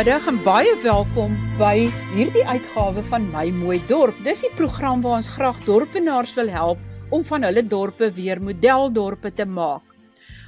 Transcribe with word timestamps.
Goeiemiddag 0.00 0.30
en 0.30 0.38
baie 0.40 0.70
welkom 0.80 1.34
by 1.58 1.82
hierdie 2.14 2.44
uitgawe 2.48 3.02
van 3.10 3.26
My 3.34 3.50
Mooi 3.52 3.82
Dorp. 3.84 4.16
Dis 4.24 4.40
die 4.46 4.50
program 4.56 5.02
waar 5.04 5.18
ons 5.18 5.28
graag 5.34 5.58
dorpenaars 5.66 6.32
wil 6.38 6.48
help 6.48 7.12
om 7.12 7.26
van 7.28 7.44
hulle 7.44 7.60
dorpe 7.68 8.08
weer 8.16 8.40
modeldorpe 8.40 9.28
te 9.36 9.44
maak. 9.44 9.84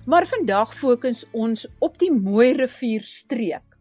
Maar 0.09 0.24
vandag 0.30 0.73
fokus 0.73 1.27
ons 1.37 1.66
op 1.84 2.01
die 2.01 2.09
Mooi 2.09 2.55
Rivier 2.62 3.05
streek. 3.05 3.77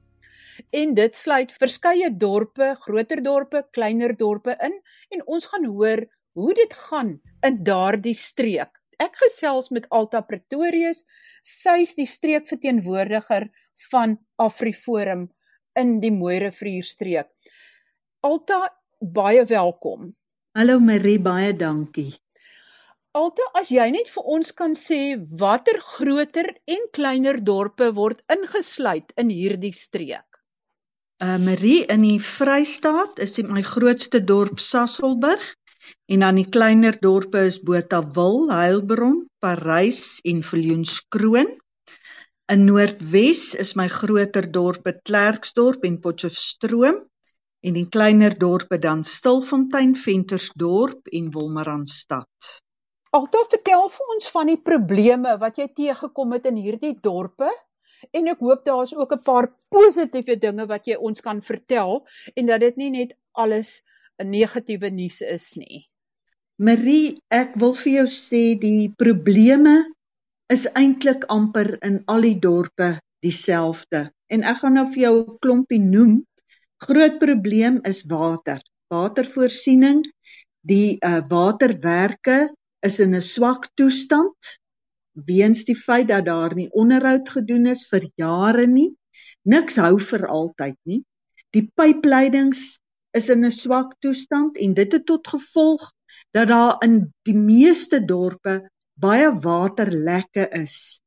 En 0.76 0.92
dit 1.00 1.16
sluit 1.16 1.56
verskeie 1.64 2.12
dorpe, 2.12 2.74
groter 2.84 3.24
dorpe, 3.24 3.64
kleiner 3.72 4.18
dorpe 4.20 4.60
in 4.60 4.76
en 5.16 5.26
ons 5.26 5.52
gaan 5.56 5.72
hoor 5.72 6.04
hoe 6.36 6.54
dit 6.66 6.80
gaan 6.84 7.22
in 7.48 7.64
daardie 7.64 8.18
streek. 8.28 8.76
Ek 9.00 9.16
gesels 9.24 9.72
met 9.72 9.88
Alta 9.88 10.20
Pretorius, 10.20 11.06
sy's 11.40 11.96
die 11.96 12.12
streekverteenwoordiger 12.20 13.54
van 13.88 14.20
AfriForum 14.36 15.30
in 15.80 16.00
die 16.02 16.12
Mooi 16.12 16.40
Rivierstreek. 16.44 17.30
Alta, 18.22 18.68
baie 19.00 19.46
welkom. 19.50 20.12
Hallo 20.58 20.80
Marie, 20.80 21.20
baie 21.20 21.54
dankie. 21.56 22.12
Alta, 23.12 23.44
as 23.60 23.72
jy 23.72 23.90
net 23.92 24.08
vir 24.08 24.28
ons 24.36 24.54
kan 24.56 24.76
sê 24.78 25.18
watter 25.40 25.80
groter 25.84 26.48
en 26.76 26.86
kleiner 26.96 27.42
dorpe 27.44 27.90
word 27.98 28.22
ingesluit 28.32 29.12
in 29.20 29.32
hierdie 29.34 29.74
streek? 29.76 30.28
Uh 31.22 31.38
Marie, 31.38 31.84
in 31.92 32.06
die 32.08 32.20
Vrystaat 32.24 33.20
is 33.22 33.36
die, 33.36 33.44
my 33.44 33.62
grootste 33.68 34.24
dorp 34.24 34.64
Sasselburg 34.64 35.44
en 36.12 36.24
dan 36.24 36.40
die 36.40 36.48
kleiner 36.48 36.96
dorpe 37.04 37.44
is 37.50 37.60
Botawil, 37.68 38.48
Heilbron, 38.52 39.26
Parys 39.44 40.22
en 40.26 40.42
Viljoenskroon. 40.46 41.52
In 42.52 42.66
Noordwes 42.68 43.54
is 43.56 43.70
my 43.80 43.86
groter 43.88 44.44
dorpe 44.52 44.92
Klerksdorp 45.08 45.86
en 45.88 45.94
Potchefstroom 46.04 46.98
en 47.64 47.78
die 47.78 47.86
kleiner 47.88 48.34
dorpe 48.36 48.76
dan 48.86 49.06
Stilfontein, 49.08 49.94
Ventersdorp 49.96 51.08
en 51.16 51.30
Wolmaranstad. 51.32 52.50
Altoe 53.16 53.46
vertel 53.54 53.88
vir 53.94 54.12
ons 54.16 54.28
van 54.34 54.52
die 54.52 54.58
probleme 54.60 55.38
wat 55.40 55.62
jy 55.64 55.70
teëgekom 55.78 56.36
het 56.36 56.50
in 56.52 56.60
hierdie 56.60 56.92
dorpe 57.08 57.48
en 58.12 58.28
ek 58.34 58.44
hoop 58.44 58.68
daar's 58.68 58.92
ook 59.00 59.16
'n 59.16 59.24
paar 59.24 59.48
positiewe 59.72 60.36
dinge 60.36 60.68
wat 60.68 60.92
jy 60.92 61.00
ons 61.00 61.24
kan 61.24 61.40
vertel 61.40 62.04
en 62.36 62.52
dat 62.52 62.60
dit 62.60 62.76
nie 62.76 62.92
net 62.98 63.16
alles 63.32 63.80
'n 64.20 64.28
negatiewe 64.28 64.92
nuus 64.92 65.22
is 65.22 65.56
nie. 65.56 65.88
Marie, 66.60 67.16
ek 67.32 67.56
wil 67.56 67.74
vir 67.74 67.94
jou 67.94 68.08
sê 68.08 68.60
die 68.60 68.92
probleme 68.92 69.86
is 70.52 70.66
eintlik 70.76 71.24
amper 71.32 71.78
in 71.88 72.02
al 72.12 72.26
die 72.28 72.38
dorpe 72.44 72.98
dieselfde. 73.24 74.10
En 74.28 74.44
ek 74.44 74.58
gaan 74.62 74.76
nou 74.76 74.88
vir 74.94 75.02
jou 75.04 75.16
'n 75.20 75.38
klompie 75.44 75.80
noem. 75.80 76.16
Groot 76.86 77.20
probleem 77.20 77.80
is 77.88 78.04
water. 78.10 78.60
Watervoorsiening, 78.92 80.02
die 80.68 80.98
uh, 81.00 81.22
waterwerke 81.30 82.50
is 82.84 83.00
in 83.00 83.16
'n 83.16 83.22
swak 83.22 83.70
toestand 83.76 84.58
weens 85.14 85.64
die 85.68 85.76
feit 85.76 86.08
dat 86.08 86.26
daar 86.26 86.56
nie 86.56 86.70
onderhoud 86.72 87.30
gedoen 87.30 87.66
is 87.68 87.88
vir 87.88 88.10
jare 88.16 88.68
nie. 88.68 88.92
Niks 89.44 89.76
hou 89.76 89.98
vir 90.00 90.28
altyd 90.28 90.78
nie. 90.86 91.04
Die 91.52 91.68
pypleidings 91.76 92.80
is 93.14 93.30
in 93.30 93.46
'n 93.46 93.52
swak 93.52 93.96
toestand 94.00 94.58
en 94.58 94.74
dit 94.74 94.92
het 94.92 95.06
tot 95.06 95.28
gevolg 95.28 95.92
dat 96.32 96.48
daar 96.48 96.78
in 96.84 97.12
die 97.24 97.36
meeste 97.36 98.00
dorpe 98.06 98.70
baie 99.02 99.30
waterlekke 99.44 100.48
is 100.58 101.02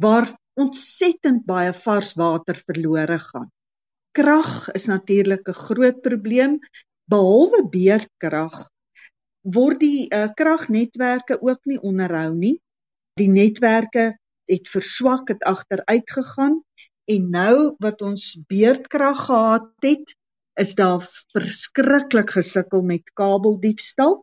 waar 0.00 0.28
ontsettend 0.60 1.46
baie 1.48 1.72
vars 1.72 2.14
water 2.20 2.58
verlore 2.68 3.18
gaan. 3.18 3.48
Krag 4.16 4.70
is 4.74 4.86
natuurlik 4.90 5.48
'n 5.48 5.62
groot 5.66 6.00
probleem 6.02 6.58
behalwe 7.10 7.62
beerdkrag 7.68 8.68
word 9.42 9.80
die 9.80 10.08
uh, 10.12 10.28
kragnetwerke 10.36 11.40
ook 11.40 11.64
nie 11.64 11.80
onderhou 11.80 12.34
nie. 12.34 12.60
Die 13.16 13.28
netwerke 13.28 14.16
het 14.50 14.68
verswak, 14.68 15.28
het 15.28 15.42
agteruit 15.42 16.10
gegaan 16.10 16.60
en 17.10 17.30
nou 17.30 17.74
wat 17.80 18.02
ons 18.02 18.36
beerdkrag 18.48 19.24
gehad 19.26 19.70
het, 19.84 20.14
is 20.60 20.74
daar 20.74 21.00
verskriklik 21.32 22.30
gesukkel 22.30 22.82
met 22.82 23.06
kabeldiefstal 23.14 24.20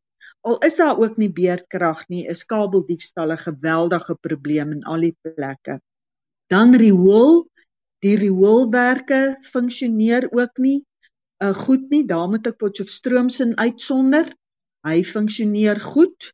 Al 0.48 0.58
is 0.64 0.78
daar 0.80 1.00
ook 1.00 1.18
nie 1.20 1.32
beerdkrag 1.34 2.06
nie, 2.08 2.24
is 2.32 2.46
kabeldiefstal 2.48 3.34
'n 3.36 3.44
geweldige 3.44 4.16
probleem 4.16 4.72
in 4.72 4.84
al 4.84 5.02
die 5.04 5.16
plekke. 5.22 5.82
Dan 6.48 6.76
riool, 6.76 7.50
die 8.06 8.16
rioolwerke 8.16 9.36
funksioneer 9.52 10.30
ook 10.32 10.58
nie 10.58 10.86
uh, 11.44 11.54
goed 11.54 11.90
nie. 11.90 12.06
Daar 12.06 12.30
moet 12.30 12.48
ek 12.48 12.58
Potchefstroom 12.62 13.30
se 13.30 13.52
uitsonder. 13.56 14.32
Hy 14.88 15.04
funksioneer 15.04 15.82
goed. 15.82 16.32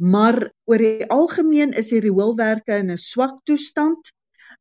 Maar 0.00 0.52
oor 0.64 0.78
die 0.78 1.08
algemeen 1.12 1.72
is 1.72 1.92
die 1.92 2.00
rioolwerke 2.00 2.80
in 2.80 2.90
'n 2.90 2.98
swak 2.98 3.40
toestand. 3.44 4.12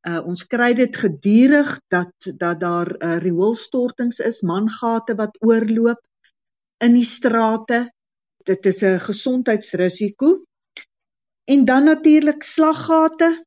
Uh, 0.08 0.22
ons 0.28 0.44
kry 0.44 0.74
dit 0.74 0.96
gedurig 0.96 1.80
dat 1.90 2.14
dat 2.38 2.60
daar 2.60 2.92
uh, 3.00 3.18
rioolstortings 3.18 4.20
is, 4.20 4.42
mangate 4.42 5.16
wat 5.16 5.38
oorloop 5.40 6.02
in 6.84 6.94
die 6.94 7.08
strate 7.08 7.95
dit 8.46 8.66
is 8.66 8.84
'n 8.84 9.00
gesondheidsrisiko. 9.00 10.46
En 11.46 11.66
dan 11.66 11.84
natuurlik 11.84 12.44
slaggate. 12.44 13.46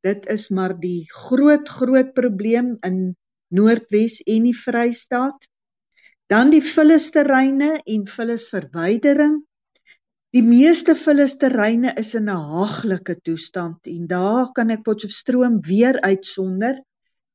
Dit 0.00 0.26
is 0.26 0.48
maar 0.48 0.80
die 0.80 1.04
groot 1.12 1.68
groot 1.68 2.12
probleem 2.12 2.76
in 2.80 3.16
Noordwes 3.48 4.20
en 4.22 4.42
die 4.42 4.58
Vrystaat. 4.58 5.48
Dan 6.26 6.50
die 6.50 6.62
vullisterreine 6.62 7.80
en 7.84 8.06
vullisverwydering. 8.06 9.42
Die 10.34 10.42
meeste 10.42 10.94
vullisterreine 10.94 11.92
is 11.94 12.14
in 12.14 12.28
'n 12.30 12.42
haaglike 12.50 13.20
toestand 13.22 13.86
en 13.86 14.06
daar 14.06 14.52
kan 14.52 14.70
ek 14.70 14.82
Potchefstroom 14.82 15.60
weer 15.60 16.00
uitsonder. 16.00 16.82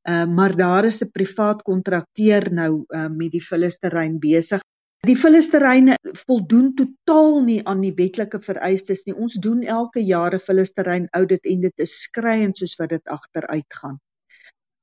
Uh, 0.09 0.25
maar 0.25 0.55
daar 0.55 0.85
is 0.85 1.01
'n 1.01 1.11
privaat 1.11 1.61
kontrakteur 1.61 2.53
nou 2.53 2.83
uh, 2.87 3.07
met 3.07 3.31
die 3.31 3.45
vullisterrein 3.45 4.19
besig 4.19 4.61
Die 5.07 5.15
vullisterreine 5.15 5.93
voldoen 6.25 6.73
totaal 6.75 7.37
nie 7.45 7.59
aan 7.71 7.79
die 7.85 7.93
wetlike 7.95 8.41
vereistes 8.43 9.05
nie. 9.05 9.13
Ons 9.15 9.37
doen 9.39 9.61
elke 9.63 10.01
jaar 10.03 10.35
'n 10.35 10.43
vullisterrein 10.43 11.07
audit 11.19 11.45
en 11.47 11.61
dit 11.61 11.83
is 11.85 11.93
skreiend 12.01 12.57
soos 12.59 12.75
wat 12.81 12.89
dit 12.89 13.07
agteruit 13.07 13.77
gaan. 13.81 13.95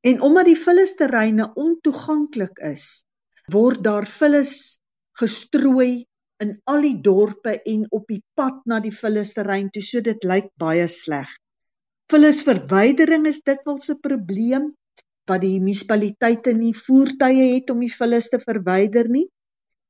En 0.00 0.20
omdat 0.20 0.48
die 0.48 0.56
vullisterreine 0.56 1.50
ontoeganklik 1.54 2.58
is, 2.64 3.04
word 3.52 3.84
daar 3.84 4.06
vullis 4.06 4.78
gestrooi 5.20 6.06
in 6.40 6.56
al 6.64 6.80
die 6.80 6.96
dorpe 7.00 7.60
en 7.74 7.84
op 7.90 8.08
die 8.08 8.22
pad 8.34 8.64
na 8.64 8.80
die 8.80 8.96
vullisterrein 8.96 9.68
toe, 9.70 9.82
so 9.82 10.00
dit 10.00 10.24
lyk 10.24 10.48
baie 10.56 10.88
sleg. 10.88 11.28
Vullisverwydering 12.08 13.26
is 13.26 13.44
dikwels 13.44 13.90
'n 13.90 14.00
probleem 14.00 14.72
wat 15.28 15.40
die 15.44 15.60
munisipaliteite 15.60 16.52
nie 16.56 16.72
voertuie 16.72 17.52
het 17.54 17.70
om 17.70 17.80
die 17.80 17.92
vullis 17.92 18.28
te 18.32 18.38
verwyder 18.38 19.08
nie 19.08 19.28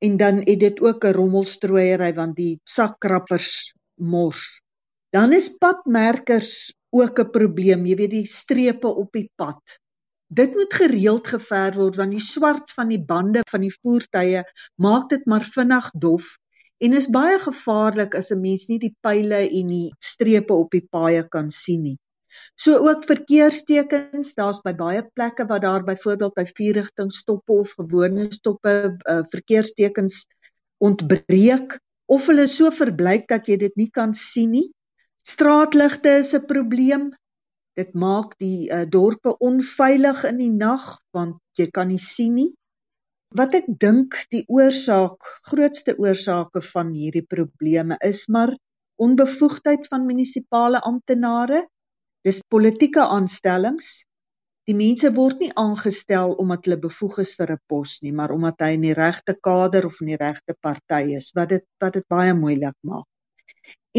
en 0.05 0.17
dan 0.17 0.37
het 0.45 0.59
dit 0.59 0.81
ook 0.81 1.05
'n 1.05 1.17
rommelstrooiery 1.19 2.13
want 2.13 2.35
die 2.35 2.59
sakkrappers 2.63 3.73
mors. 3.95 4.61
Dan 5.09 5.33
is 5.33 5.49
padmerkers 5.57 6.75
ook 6.89 7.19
'n 7.19 7.29
probleem, 7.29 7.85
jy 7.85 7.95
weet 7.95 8.11
die 8.11 8.25
strepe 8.25 8.87
op 8.87 9.11
die 9.11 9.31
pad. 9.35 9.79
Dit 10.27 10.55
moet 10.55 10.73
gereeld 10.73 11.27
geverf 11.27 11.75
word 11.75 11.95
want 11.95 12.11
die 12.11 12.19
swart 12.33 12.71
van 12.71 12.87
die 12.87 13.03
bande 13.05 13.41
van 13.49 13.61
die 13.61 13.77
voertuie 13.81 14.43
maak 14.75 15.09
dit 15.09 15.25
maar 15.25 15.43
vinnig 15.43 15.91
dof 15.91 16.37
en 16.77 16.93
is 16.93 17.09
baie 17.09 17.39
gevaarlik 17.39 18.15
as 18.15 18.31
'n 18.31 18.41
mens 18.41 18.67
nie 18.67 18.79
die 18.79 18.95
pile 19.01 19.39
en 19.49 19.67
die 19.67 19.93
strepe 19.99 20.53
op 20.53 20.71
die 20.71 20.87
paaie 20.91 21.27
kan 21.27 21.49
sien 21.51 21.81
nie. 21.81 21.97
So 22.57 22.79
ook 22.81 23.03
verkeerstekens, 23.05 24.31
daar's 24.33 24.63
by 24.65 24.71
baie 24.73 25.03
plekke 25.13 25.45
waar 25.45 25.61
daar 25.61 25.83
byvoorbeeld 25.85 26.33
by 26.33 26.45
vierrigtingstoppe 26.57 27.53
of 27.53 27.75
gewone 27.77 28.31
stoppe 28.33 28.73
uh, 28.97 29.19
verkeerstekens 29.29 30.23
ontbreek 30.81 31.77
of 32.09 32.25
hulle 32.31 32.47
so 32.49 32.71
verblyk 32.73 33.27
dat 33.29 33.45
jy 33.45 33.59
dit 33.61 33.77
nie 33.77 33.91
kan 33.93 34.15
sien 34.17 34.55
nie. 34.55 34.65
Straatligte 35.21 36.17
is 36.23 36.33
'n 36.33 36.49
probleem. 36.49 37.11
Dit 37.77 37.93
maak 37.93 38.33
die 38.41 38.73
uh, 38.73 38.89
dorpe 38.89 39.37
onveilig 39.37 40.25
in 40.25 40.41
die 40.41 40.53
nag 40.57 40.97
want 41.13 41.37
jy 41.61 41.69
kan 41.69 41.93
nie 41.93 42.01
sien 42.01 42.35
nie. 42.41 42.49
Wat 43.37 43.53
ek 43.53 43.69
dink 43.69 44.17
die 44.33 44.45
oorsaak, 44.49 45.21
grootste 45.45 45.93
oorsake 45.93 46.65
van 46.73 46.93
hierdie 46.97 47.27
probleme 47.27 48.01
is 48.01 48.25
maar 48.27 48.57
onbevoegdheid 48.97 49.85
van 49.93 50.09
munisipale 50.09 50.81
amptenare 50.81 51.67
Dis 52.27 52.41
politieke 52.51 53.05
aanstellings. 53.07 54.01
Die 54.67 54.75
mense 54.75 55.13
word 55.15 55.39
nie 55.39 55.53
aangestel 55.61 56.33
omdat 56.43 56.65
hulle 56.67 56.77
bevoeg 56.81 57.21
is 57.23 57.29
vir 57.39 57.53
'n 57.53 57.61
pos 57.71 57.93
nie, 58.03 58.11
maar 58.11 58.33
omdat 58.35 58.65
hy 58.65 58.71
in 58.75 58.83
die 58.83 58.95
regte 58.97 59.35
kader 59.47 59.87
of 59.87 60.01
in 60.03 60.09
die 60.11 60.19
regte 60.19 60.55
party 60.67 61.15
is, 61.19 61.29
wat 61.37 61.53
dit 61.55 61.63
wat 61.83 61.93
dit 61.99 62.07
baie 62.15 62.33
moeilik 62.35 62.75
maak. 62.83 63.07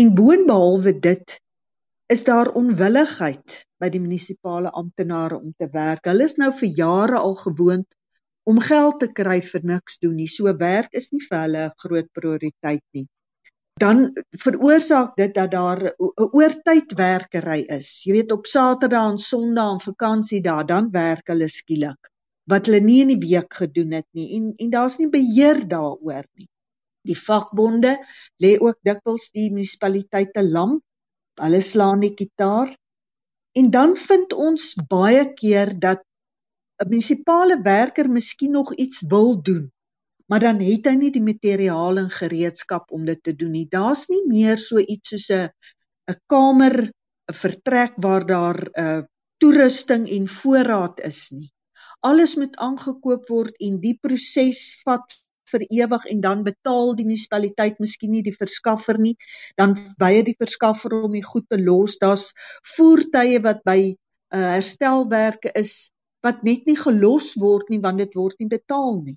En 0.02 0.12
boonbehalwe 0.19 0.92
dit 1.08 1.38
is 2.16 2.25
daar 2.28 2.52
onwilligheid 2.60 3.62
by 3.80 3.88
die 3.96 4.04
munisipale 4.04 4.74
amptenare 4.82 5.40
om 5.40 5.54
te 5.56 5.69
werk. 5.72 6.04
Hulle 6.04 6.28
is 6.28 6.36
nou 6.36 6.52
vir 6.60 6.74
jare 6.84 7.22
al 7.24 7.36
gewoond 7.46 7.88
om 8.44 8.60
geld 8.60 9.00
te 9.00 9.08
kry 9.22 9.40
vir 9.52 9.64
niks 9.72 10.02
doen 10.04 10.16
nie. 10.20 10.28
So 10.28 10.52
werk 10.52 10.92
is 10.92 11.12
nie 11.12 11.24
vir 11.31 11.46
hulle 11.46 11.64
'n 11.70 11.78
groot 11.84 12.12
prioriteit 12.12 12.84
nie. 12.92 13.08
Dan 13.78 14.12
veroorsaak 14.42 15.16
dit 15.16 15.34
dat 15.34 15.50
daar 15.50 15.80
'n 15.84 16.28
oortydwerkery 16.38 17.60
is. 17.78 18.02
Jy 18.04 18.12
weet 18.12 18.32
op 18.32 18.46
Saterdag 18.46 19.10
en 19.10 19.19
Sondag 19.19 19.72
en 19.72 19.80
vakansiedae 19.80 20.64
dan 20.64 20.90
werk 20.90 21.26
hulle 21.28 21.48
skielik 21.48 22.10
wat 22.48 22.66
hulle 22.66 22.80
nie 22.80 23.00
in 23.04 23.10
die 23.12 23.28
week 23.28 23.54
gedoen 23.54 23.92
het 23.92 24.08
nie 24.12 24.28
en 24.36 24.52
en 24.56 24.70
daar's 24.70 24.98
nie 24.98 25.08
beheer 25.08 25.69
daaroor 25.69 26.25
nie. 26.34 26.48
Die 27.04 27.19
vakbonde 27.19 27.98
lê 28.42 28.56
ook 28.60 28.78
dikwels 28.82 29.30
die 29.30 29.50
munisipaliteite 29.52 30.42
lam. 30.42 30.81
Hulle 31.40 31.60
slaan 31.60 32.00
die 32.00 32.14
kitaar 32.14 32.72
En 33.58 33.70
dan 33.70 33.96
vind 33.96 34.32
ons 34.32 34.74
baie 34.88 35.24
keer 35.40 35.72
dat 35.78 36.04
'n 36.82 36.88
munisipale 36.88 37.56
werker 37.62 38.10
miskien 38.10 38.50
nog 38.50 38.74
iets 38.74 39.00
wil 39.12 39.42
doen, 39.42 39.64
maar 40.28 40.40
dan 40.44 40.60
het 40.60 40.86
hy 40.86 40.94
nie 41.00 41.10
die 41.12 41.25
materiaal 41.25 42.00
en 42.04 42.10
gereedskap 42.12 42.92
om 42.92 43.04
dit 43.08 43.20
te 43.25 43.34
doen 43.36 43.52
nie. 43.56 43.66
Daar's 43.70 44.06
nie 44.12 44.25
meer 44.28 44.60
so 44.60 44.78
iets 44.78 45.14
soos 45.14 45.28
'n 45.30 45.48
'n 46.12 46.19
kamer, 46.32 46.76
'n 46.84 47.38
vertrek 47.44 47.94
waar 47.96 48.26
daar 48.26 48.58
'n 48.64 48.84
uh, 48.84 49.02
toerusting 49.40 50.08
en 50.08 50.26
voorraad 50.28 51.00
is 51.00 51.30
nie. 51.30 51.50
Alles 52.00 52.36
moet 52.36 52.56
aangekoop 52.56 53.28
word 53.28 53.54
en 53.60 53.80
die 53.80 53.98
proses 54.02 54.80
vat 54.84 55.14
vir 55.50 55.64
ewig 55.69 56.04
en 56.12 56.20
dan 56.20 56.42
betaal 56.44 56.94
die 56.96 57.06
munisipaliteit 57.08 57.78
miskien 57.81 58.12
nie 58.12 58.22
die 58.22 58.36
verskaffer 58.36 58.98
nie, 59.00 59.14
dan 59.56 59.76
weier 60.02 60.24
die 60.24 60.36
verskaffer 60.38 60.92
om 61.02 61.12
die 61.16 61.24
goed 61.24 61.48
te 61.48 61.58
los. 61.60 61.96
Daar's 62.02 62.32
voertuie 62.76 63.40
wat 63.44 63.64
by 63.64 63.78
uh, 63.88 64.50
herstelwerke 64.58 65.52
is 65.54 65.90
wat 66.26 66.42
net 66.42 66.66
nie 66.66 66.76
gelos 66.76 67.32
word 67.40 67.70
nie 67.72 67.81
want 67.81 68.02
dit 68.02 68.14
word 68.19 68.36
nie 68.42 68.50
betaal 68.50 69.00
nie. 69.06 69.16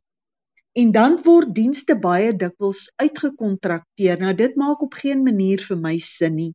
En 0.71 0.91
dan 0.95 1.17
word 1.23 1.49
dienste 1.55 1.97
baie 1.99 2.31
dikwels 2.31 2.85
uitgekontrakteer. 2.95 4.21
Nou 4.21 4.31
dit 4.33 4.55
maak 4.55 4.83
op 4.85 4.93
geen 4.95 5.23
manier 5.23 5.59
vir 5.59 5.77
my 5.77 5.97
sin 5.99 6.37
nie. 6.37 6.53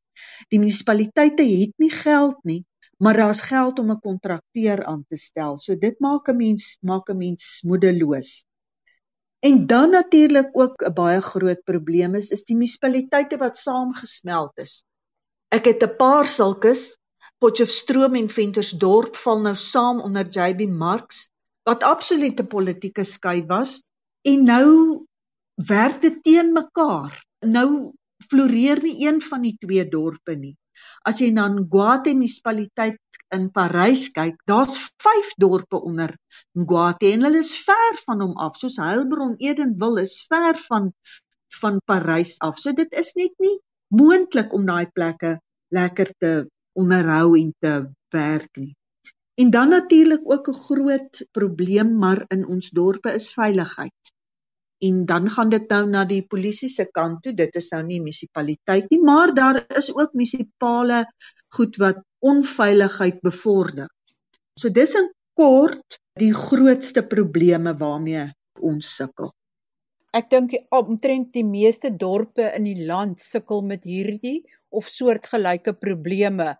Die 0.48 0.60
munisipaliteite 0.62 1.44
het 1.44 1.74
nie 1.82 1.90
geld 1.92 2.38
nie, 2.48 2.62
maar 2.96 3.18
daar's 3.20 3.42
geld 3.44 3.78
om 3.78 3.90
'n 3.92 4.00
kontrakteur 4.00 4.84
aan 4.84 5.04
te 5.08 5.16
stel. 5.20 5.58
So 5.58 5.76
dit 5.76 6.00
maak 6.00 6.28
'n 6.28 6.36
mens 6.36 6.78
maak 6.80 7.10
'n 7.10 7.18
mens 7.18 7.60
moedeloos. 7.62 8.44
En 9.44 9.66
dan 9.66 9.90
natuurlik 9.90 10.48
ook 10.52 10.82
'n 10.82 10.92
baie 10.94 11.20
groot 11.20 11.62
probleem 11.64 12.14
is 12.14 12.30
is 12.30 12.44
die 12.44 12.56
munisipaliteite 12.56 13.36
wat 13.36 13.56
saamgesmelt 13.56 14.58
is. 14.58 14.84
Ek 15.48 15.64
het 15.64 15.82
'n 15.82 15.96
paar 15.96 16.26
sulkes, 16.26 16.96
Potchefstroom 17.38 18.14
en 18.14 18.28
Ventersdorp 18.28 19.16
val 19.16 19.40
nou 19.40 19.54
saam 19.54 20.00
onder 20.00 20.24
JB 20.24 20.68
Marks 20.68 21.28
wat 21.68 21.82
absolute 21.82 22.44
politieke 22.44 23.04
skei 23.04 23.44
was 23.46 23.82
en 24.26 24.44
nou 24.44 24.68
werk 25.68 26.00
dit 26.02 26.22
teen 26.22 26.52
mekaar. 26.52 27.14
Nou 27.46 27.92
floreer 28.28 28.82
nie 28.82 29.06
een 29.06 29.20
van 29.22 29.44
die 29.46 29.56
twee 29.60 29.84
dorpe 29.88 30.34
nie. 30.36 30.56
As 31.06 31.20
jy 31.22 31.30
na 31.32 31.46
Nguate 31.52 32.14
munisipaliteit 32.14 33.00
in 33.34 33.48
Parys 33.54 34.06
kyk, 34.14 34.36
daar's 34.46 34.76
5 35.02 35.32
dorpe 35.42 35.78
onder 35.78 36.14
Nguate 36.58 37.12
en 37.12 37.26
hulle 37.26 37.42
is 37.44 37.54
ver 37.66 38.00
van 38.04 38.22
hom 38.24 38.34
af. 38.42 38.58
Soos 38.58 38.78
Heilbron, 38.82 39.36
Edenwil 39.38 40.02
is 40.02 40.18
ver 40.30 40.58
van 40.68 40.92
van 41.60 41.78
Parys 41.86 42.34
af. 42.44 42.58
So 42.58 42.72
dit 42.76 42.92
is 42.98 43.14
net 43.16 43.32
nie 43.40 43.54
moontlik 43.94 44.52
om 44.52 44.66
daai 44.66 44.90
plekke 44.92 45.38
lekker 45.72 46.10
te 46.20 46.32
onderhou 46.76 47.38
en 47.38 47.54
te 47.62 47.76
werk 48.12 48.50
nie. 48.60 48.74
En 49.40 49.50
dan 49.50 49.68
natuurlik 49.68 50.20
ook 50.24 50.48
'n 50.48 50.60
groot 50.66 51.26
probleem 51.30 51.98
maar 51.98 52.24
in 52.28 52.46
ons 52.46 52.70
dorpe 52.70 53.14
is 53.14 53.32
veiligheid. 53.32 54.05
En 54.84 55.06
dan 55.08 55.30
gaan 55.30 55.48
dit 55.48 55.70
nou 55.72 55.86
na 55.88 56.04
die 56.04 56.22
polisie 56.22 56.68
se 56.68 56.84
kant 56.92 57.22
toe. 57.24 57.32
Dit 57.32 57.56
is 57.56 57.70
nou 57.72 57.82
nie 57.82 58.00
munisipaliteit 58.00 58.90
nie, 58.92 59.00
maar 59.00 59.32
daar 59.34 59.62
is 59.76 59.88
ook 59.94 60.12
munisipale 60.12 61.06
goed 61.56 61.76
wat 61.80 62.02
onveiligheid 62.20 63.20
bevorder. 63.24 63.88
So 64.58 64.68
dis 64.68 64.94
in 64.94 65.08
kort 65.36 66.00
die 66.20 66.32
grootste 66.34 67.02
probleme 67.04 67.76
waarmee 67.76 68.28
ons 68.60 68.94
sukkel. 68.96 69.32
Ek 70.16 70.30
dink 70.32 70.54
omtrent 70.72 71.32
die 71.34 71.44
meeste 71.44 71.90
dorpe 71.92 72.46
in 72.56 72.64
die 72.64 72.86
land 72.88 73.20
sukkel 73.20 73.60
met 73.62 73.84
hierdie 73.84 74.46
of 74.72 74.88
soortgelyke 74.88 75.74
probleme. 75.76 76.54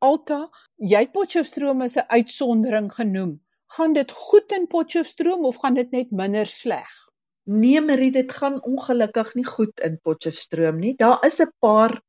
Alta, 0.00 0.44
jy 0.78 1.02
Potchefstroom 1.12 1.82
is 1.82 1.96
'n 1.96 2.06
uitsondering 2.08 2.90
genoem. 2.92 3.40
Gaan 3.76 3.92
dit 3.92 4.10
goed 4.10 4.52
in 4.52 4.66
Potchefstroom 4.66 5.44
of 5.44 5.56
gaan 5.56 5.74
dit 5.74 5.90
net 5.90 6.10
minder 6.10 6.46
sleg? 6.46 7.09
Nee, 7.48 7.80
Marie, 7.80 8.12
dit 8.12 8.32
gaan 8.32 8.62
ongelukkig 8.62 9.34
nie 9.34 9.46
goed 9.46 9.80
in 9.80 9.98
Potchefstroom 10.02 10.78
nie. 10.78 10.94
Daar 10.96 11.24
is 11.26 11.40
'n 11.40 11.52
paar 11.58 12.00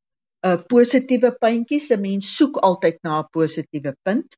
uh, 0.45 0.57
positiewe 0.67 1.31
puntjies. 1.31 1.89
'n 1.89 2.01
Mens 2.01 2.35
soek 2.35 2.57
altyd 2.57 2.97
na 3.01 3.19
'n 3.21 3.27
positiewe 3.31 3.95
punt. 4.03 4.37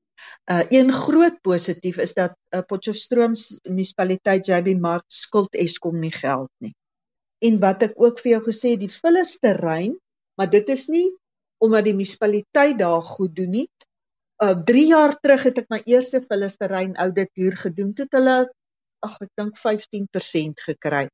Uh 0.51 0.63
een 0.69 0.93
groot 0.93 1.41
positief 1.41 1.97
is 1.97 2.13
dat 2.13 2.35
uh, 2.55 2.61
Potchefstroom 2.67 3.33
munisipaliteit 3.69 4.47
JB 4.47 4.79
Mark 4.79 5.03
skuld 5.07 5.55
Eskom 5.55 5.99
nie 5.99 6.11
geld 6.11 6.51
nie. 6.57 6.75
En 7.39 7.59
wat 7.59 7.83
ek 7.83 7.93
ook 7.95 8.19
vir 8.19 8.31
jou 8.31 8.43
gesê, 8.43 8.77
die 8.77 8.91
Philisterrein, 8.91 9.97
maar 10.37 10.49
dit 10.49 10.69
is 10.69 10.87
nie 10.87 11.09
omdat 11.57 11.83
die 11.83 11.93
munisipaliteit 11.93 12.77
daar 12.79 13.01
goed 13.01 13.35
doen 13.35 13.49
nie. 13.49 13.67
Uh 14.43 14.55
3 14.63 14.87
jaar 14.87 15.19
terug 15.19 15.43
het 15.43 15.57
ek 15.57 15.69
my 15.69 15.81
eerste 15.85 16.21
Philisterrein 16.21 16.95
audit 16.95 17.31
hier 17.33 17.57
gedoen. 17.57 17.91
Dit 17.91 18.11
hulle 18.11 18.51
ag 19.03 19.19
ek 19.21 19.31
dink 19.39 19.59
15% 19.59 20.65
gekry 20.69 21.07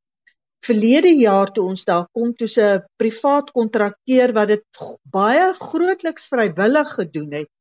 verlede 0.65 1.11
jaar 1.15 1.51
toe 1.53 1.65
ons 1.71 1.85
daar 1.87 2.07
kom 2.15 2.33
toe 2.35 2.47
'n 2.47 2.83
privaat 3.01 3.51
kontrakteur 3.51 4.33
wat 4.33 4.47
dit 4.47 4.63
baie 5.03 5.53
grootliks 5.53 6.27
vrywillig 6.27 6.91
gedoen 6.99 7.31
het 7.39 7.51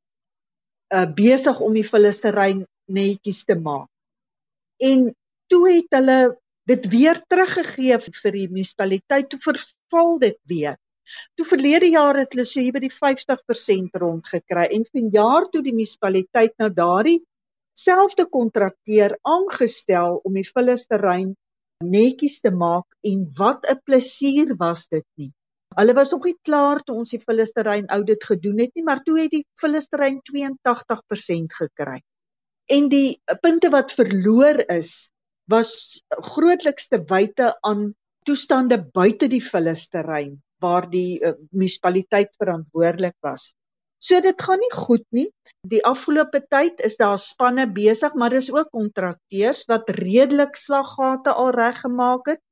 uh 0.94 1.06
besig 1.14 1.60
om 1.60 1.74
die 1.74 1.84
filisterein 1.84 2.66
netjies 2.88 3.44
te 3.44 3.54
maak. 3.54 3.88
En 4.80 5.14
toe 5.52 5.62
het 5.68 5.88
hulle 5.90 6.36
dit 6.68 6.86
weer 6.88 7.20
teruggegee 7.28 7.98
vir 8.22 8.32
die 8.32 8.48
munisipaliteit 8.48 9.28
toe 9.28 9.40
verval 9.40 10.18
dit 10.18 10.38
weer. 10.48 10.76
Toe 11.36 11.46
verlede 11.46 11.88
jaar 11.88 12.16
het 12.16 12.32
hulle 12.32 12.44
so 12.44 12.60
hier 12.60 12.72
by 12.72 12.80
die 12.80 12.92
50% 12.92 14.00
rond 14.00 14.26
gekry 14.28 14.66
en 14.76 14.84
vanjaar 14.92 15.48
toe 15.52 15.62
die 15.62 15.72
munisipaliteit 15.76 16.56
nou 16.58 16.70
daardie 16.72 17.20
selfde 17.78 18.26
kontrakteur 18.26 19.14
aangestel 19.22 20.20
om 20.24 20.34
die 20.34 20.46
filisterein 20.46 21.34
netjies 21.84 22.40
te 22.42 22.50
maak 22.50 22.86
en 23.06 23.26
wat 23.38 23.66
'n 23.70 23.80
plesier 23.84 24.56
was 24.58 24.88
dit 24.88 25.06
nie. 25.16 25.32
Hulle 25.76 25.94
was 25.94 26.10
nog 26.10 26.24
nie 26.24 26.38
klaar 26.42 26.80
toe 26.82 26.96
ons 26.96 27.12
die 27.14 27.20
Filisterrein 27.22 27.86
audit 27.94 28.24
gedoen 28.24 28.58
het 28.64 28.74
nie, 28.74 28.84
maar 28.84 29.02
toe 29.04 29.18
het 29.20 29.30
die 29.30 29.44
Filisterrein 29.60 30.20
82% 30.30 31.54
gekry. 31.60 32.00
En 32.66 32.88
die 32.88 33.20
punte 33.42 33.70
wat 33.70 33.92
verloor 33.92 34.58
is, 34.74 35.10
was 35.46 36.02
grootliks 36.32 36.88
te 36.88 36.98
wyte 37.04 37.52
aan 37.60 37.94
toestande 38.26 38.80
buite 38.92 39.28
die 39.28 39.42
Filisterrein 39.44 40.42
waar 40.60 40.88
die 40.90 41.20
uh, 41.22 41.36
munisipaliteit 41.52 42.34
verantwoordelik 42.36 43.14
was. 43.22 43.52
So 43.98 44.20
dit 44.22 44.42
gaan 44.42 44.60
nie 44.62 44.74
goed 44.74 45.04
nie. 45.10 45.28
Die 45.66 45.80
afgelope 45.84 46.40
tyd 46.50 46.80
is 46.86 46.96
daar 47.00 47.18
spanne 47.18 47.66
besig, 47.66 48.14
maar 48.14 48.30
dis 48.30 48.50
ook 48.54 48.70
kontrakteurs 48.70 49.64
wat 49.70 49.90
redelik 49.98 50.56
slaggate 50.56 51.34
al 51.34 51.50
reggemaak 51.56 52.30
het. 52.34 52.42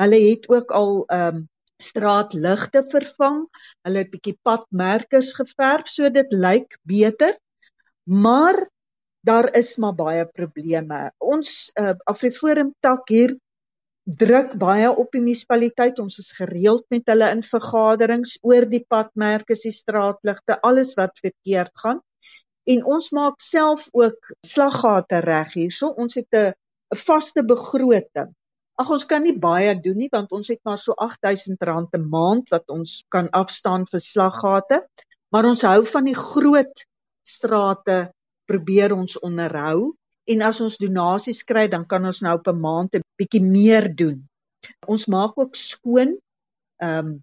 Hulle 0.00 0.20
het 0.30 0.48
ook 0.48 0.72
al 0.72 1.04
ehm 1.06 1.42
um, 1.42 1.48
straatligte 1.82 2.84
vervang. 2.88 3.40
Hulle 3.84 4.04
het 4.04 4.10
bietjie 4.12 4.36
padmerkers 4.46 5.32
geverf, 5.36 5.88
so 5.90 6.08
dit 6.08 6.32
lyk 6.32 6.78
beter. 6.86 7.34
Maar 8.08 8.62
daar 9.26 9.48
is 9.56 9.76
maar 9.76 9.94
baie 9.96 10.24
probleme. 10.26 11.10
Ons 11.18 11.72
uh, 11.80 11.96
Afriforum 12.04 12.74
tak 12.80 13.08
hier 13.08 13.34
druk 14.04 14.52
baie 14.60 14.90
op 14.90 15.12
die 15.12 15.20
munisipaliteit. 15.20 15.98
Ons 15.98 16.18
is 16.20 16.32
gereeld 16.36 16.84
met 16.92 17.08
hulle 17.08 17.30
in 17.32 17.42
vergaderings 17.42 18.36
oor 18.42 18.66
die 18.68 18.84
padmerke, 18.88 19.56
die 19.56 19.72
straatligte, 19.72 20.60
alles 20.62 20.94
wat 20.98 21.18
verkeerd 21.22 21.72
gaan. 21.80 22.02
En 22.68 22.84
ons 22.84 23.10
maak 23.12 23.40
self 23.40 23.88
ook 23.92 24.30
slaggate 24.46 25.20
reg 25.24 25.52
hierso. 25.52 25.88
Ons 25.96 26.14
het 26.14 26.28
'n 26.32 26.52
'n 26.92 26.96
vaste 26.96 27.42
begroting. 27.42 28.30
Ag 28.78 28.90
ons 28.90 29.04
kan 29.06 29.22
nie 29.22 29.36
baie 29.38 29.74
doen 29.80 29.96
nie 29.96 30.10
want 30.12 30.32
ons 30.32 30.48
het 30.48 30.60
maar 30.64 30.78
so 30.78 30.94
R8000 30.98 31.58
'n 31.98 32.08
maand 32.10 32.50
wat 32.50 32.68
ons 32.68 33.04
kan 33.08 33.28
afstaan 33.30 33.86
vir 33.86 34.00
slaggate, 34.00 34.86
maar 35.32 35.44
ons 35.44 35.62
hou 35.62 35.84
van 35.84 36.04
die 36.04 36.14
groot 36.14 36.86
strate 37.26 38.12
probeer 38.46 38.92
ons 38.92 39.18
onderhou 39.18 39.94
en 40.32 40.42
as 40.42 40.60
ons 40.64 40.76
donasies 40.80 41.42
kry 41.44 41.66
dan 41.68 41.84
kan 41.86 42.04
ons 42.04 42.20
nou 42.24 42.34
op 42.38 42.48
'n 42.48 42.60
maand 42.60 42.96
'n 42.96 43.04
bietjie 43.18 43.42
meer 43.42 43.94
doen. 43.94 44.18
Ons 44.86 45.06
maak 45.06 45.38
ook 45.38 45.54
skoon. 45.56 46.18
Ehm 46.80 47.06
um, 47.06 47.22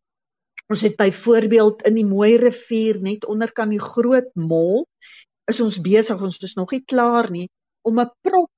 ons 0.71 0.81
het 0.81 0.95
byvoorbeeld 0.95 1.81
in 1.89 1.95
die 1.99 2.07
mooi 2.07 2.37
rivier 2.37 3.01
net 3.01 3.25
onder 3.25 3.51
kan 3.51 3.69
die 3.69 3.81
groot 3.81 4.29
mol 4.35 4.85
is 5.51 5.59
ons 5.59 5.81
besig, 5.83 6.21
ons 6.21 6.39
is 6.47 6.55
nog 6.55 6.71
nie 6.71 6.83
klaar 6.93 7.29
nie 7.31 7.49
om 7.81 7.99
'n 7.99 8.11
prop 8.21 8.51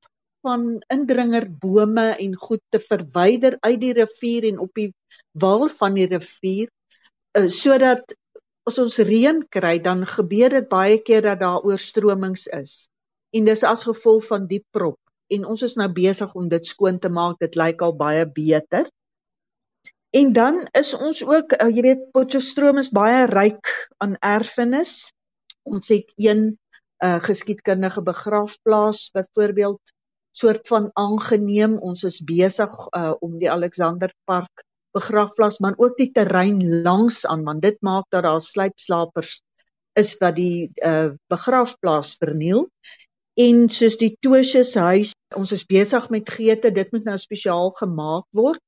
van 0.45 0.81
indringerbome 0.91 2.07
en 2.19 2.35
goed 2.35 2.61
te 2.69 2.79
verwyder 2.79 3.57
uit 3.59 3.79
die 3.79 3.93
rivier 3.93 4.43
en 4.51 4.59
op 4.59 4.73
die 4.75 4.91
wal 5.31 5.69
van 5.69 5.93
die 5.95 6.07
rivier 6.11 6.67
uh, 7.39 7.47
sodat 7.47 8.15
as 8.67 8.79
ons 8.79 8.97
reën 8.97 9.39
kry 9.49 9.79
dan 9.79 10.05
gebeur 10.07 10.49
dit 10.49 10.67
baie 10.69 10.99
keer 11.07 11.21
dat 11.21 11.39
daar 11.39 11.63
oorstromings 11.63 12.47
is 12.47 12.89
en 13.33 13.45
dis 13.49 13.63
as 13.67 13.85
gevolg 13.89 14.27
van 14.29 14.47
die 14.47 14.63
prop 14.71 14.99
en 15.33 15.45
ons 15.49 15.61
is 15.65 15.77
nou 15.79 15.89
besig 15.93 16.35
om 16.35 16.49
dit 16.49 16.65
skoon 16.65 16.99
te 16.99 17.09
maak 17.09 17.39
dit 17.41 17.55
lyk 17.59 17.81
al 17.81 17.95
baie 17.97 18.25
beter 18.29 18.89
En 20.13 20.33
dan 20.33 20.67
is 20.71 20.93
ons 20.93 21.23
ook, 21.25 21.55
uh, 21.57 21.69
jy 21.73 21.81
weet, 21.81 22.01
Potchefstroom 22.13 22.77
is 22.77 22.91
baie 22.93 23.23
ryk 23.31 23.69
aan 23.97 24.13
erfenis. 24.21 25.09
Ons 25.65 25.89
het 25.89 26.11
een 26.21 26.43
uh, 27.01 27.17
geskiedkundige 27.25 28.03
begrafplaas 28.05 29.07
byvoorbeeld 29.15 29.93
soort 30.37 30.69
van 30.69 30.91
aangeneem. 30.93 31.79
Ons 31.81 32.05
is 32.05 32.19
besig 32.29 32.69
uh, 32.93 33.15
om 33.25 33.39
die 33.41 33.49
Alexanderpark 33.49 34.63
begrafplaas, 34.93 35.57
maar 35.57 35.73
ook 35.81 35.97
die 35.97 36.11
terrein 36.13 36.61
langs 36.85 37.23
aan, 37.25 37.41
want 37.49 37.65
dit 37.65 37.81
maak 37.81 38.05
dat 38.13 38.27
daar 38.29 38.41
sluipslapers 38.41 39.39
is 39.97 40.13
wat 40.21 40.37
die 40.37 40.69
uh, 40.85 41.09
begrafplaas 41.33 42.13
verniel. 42.21 42.67
En 43.33 43.65
soos 43.73 43.95
die 43.97 44.11
Tosjes 44.21 44.75
huis, 44.77 45.11
ons 45.33 45.51
is 45.55 45.65
besig 45.65 46.05
met 46.13 46.29
geete, 46.29 46.69
dit 46.69 46.91
moet 46.93 47.07
nou 47.09 47.17
spesiaal 47.17 47.71
gemaak 47.79 48.27
word 48.37 48.61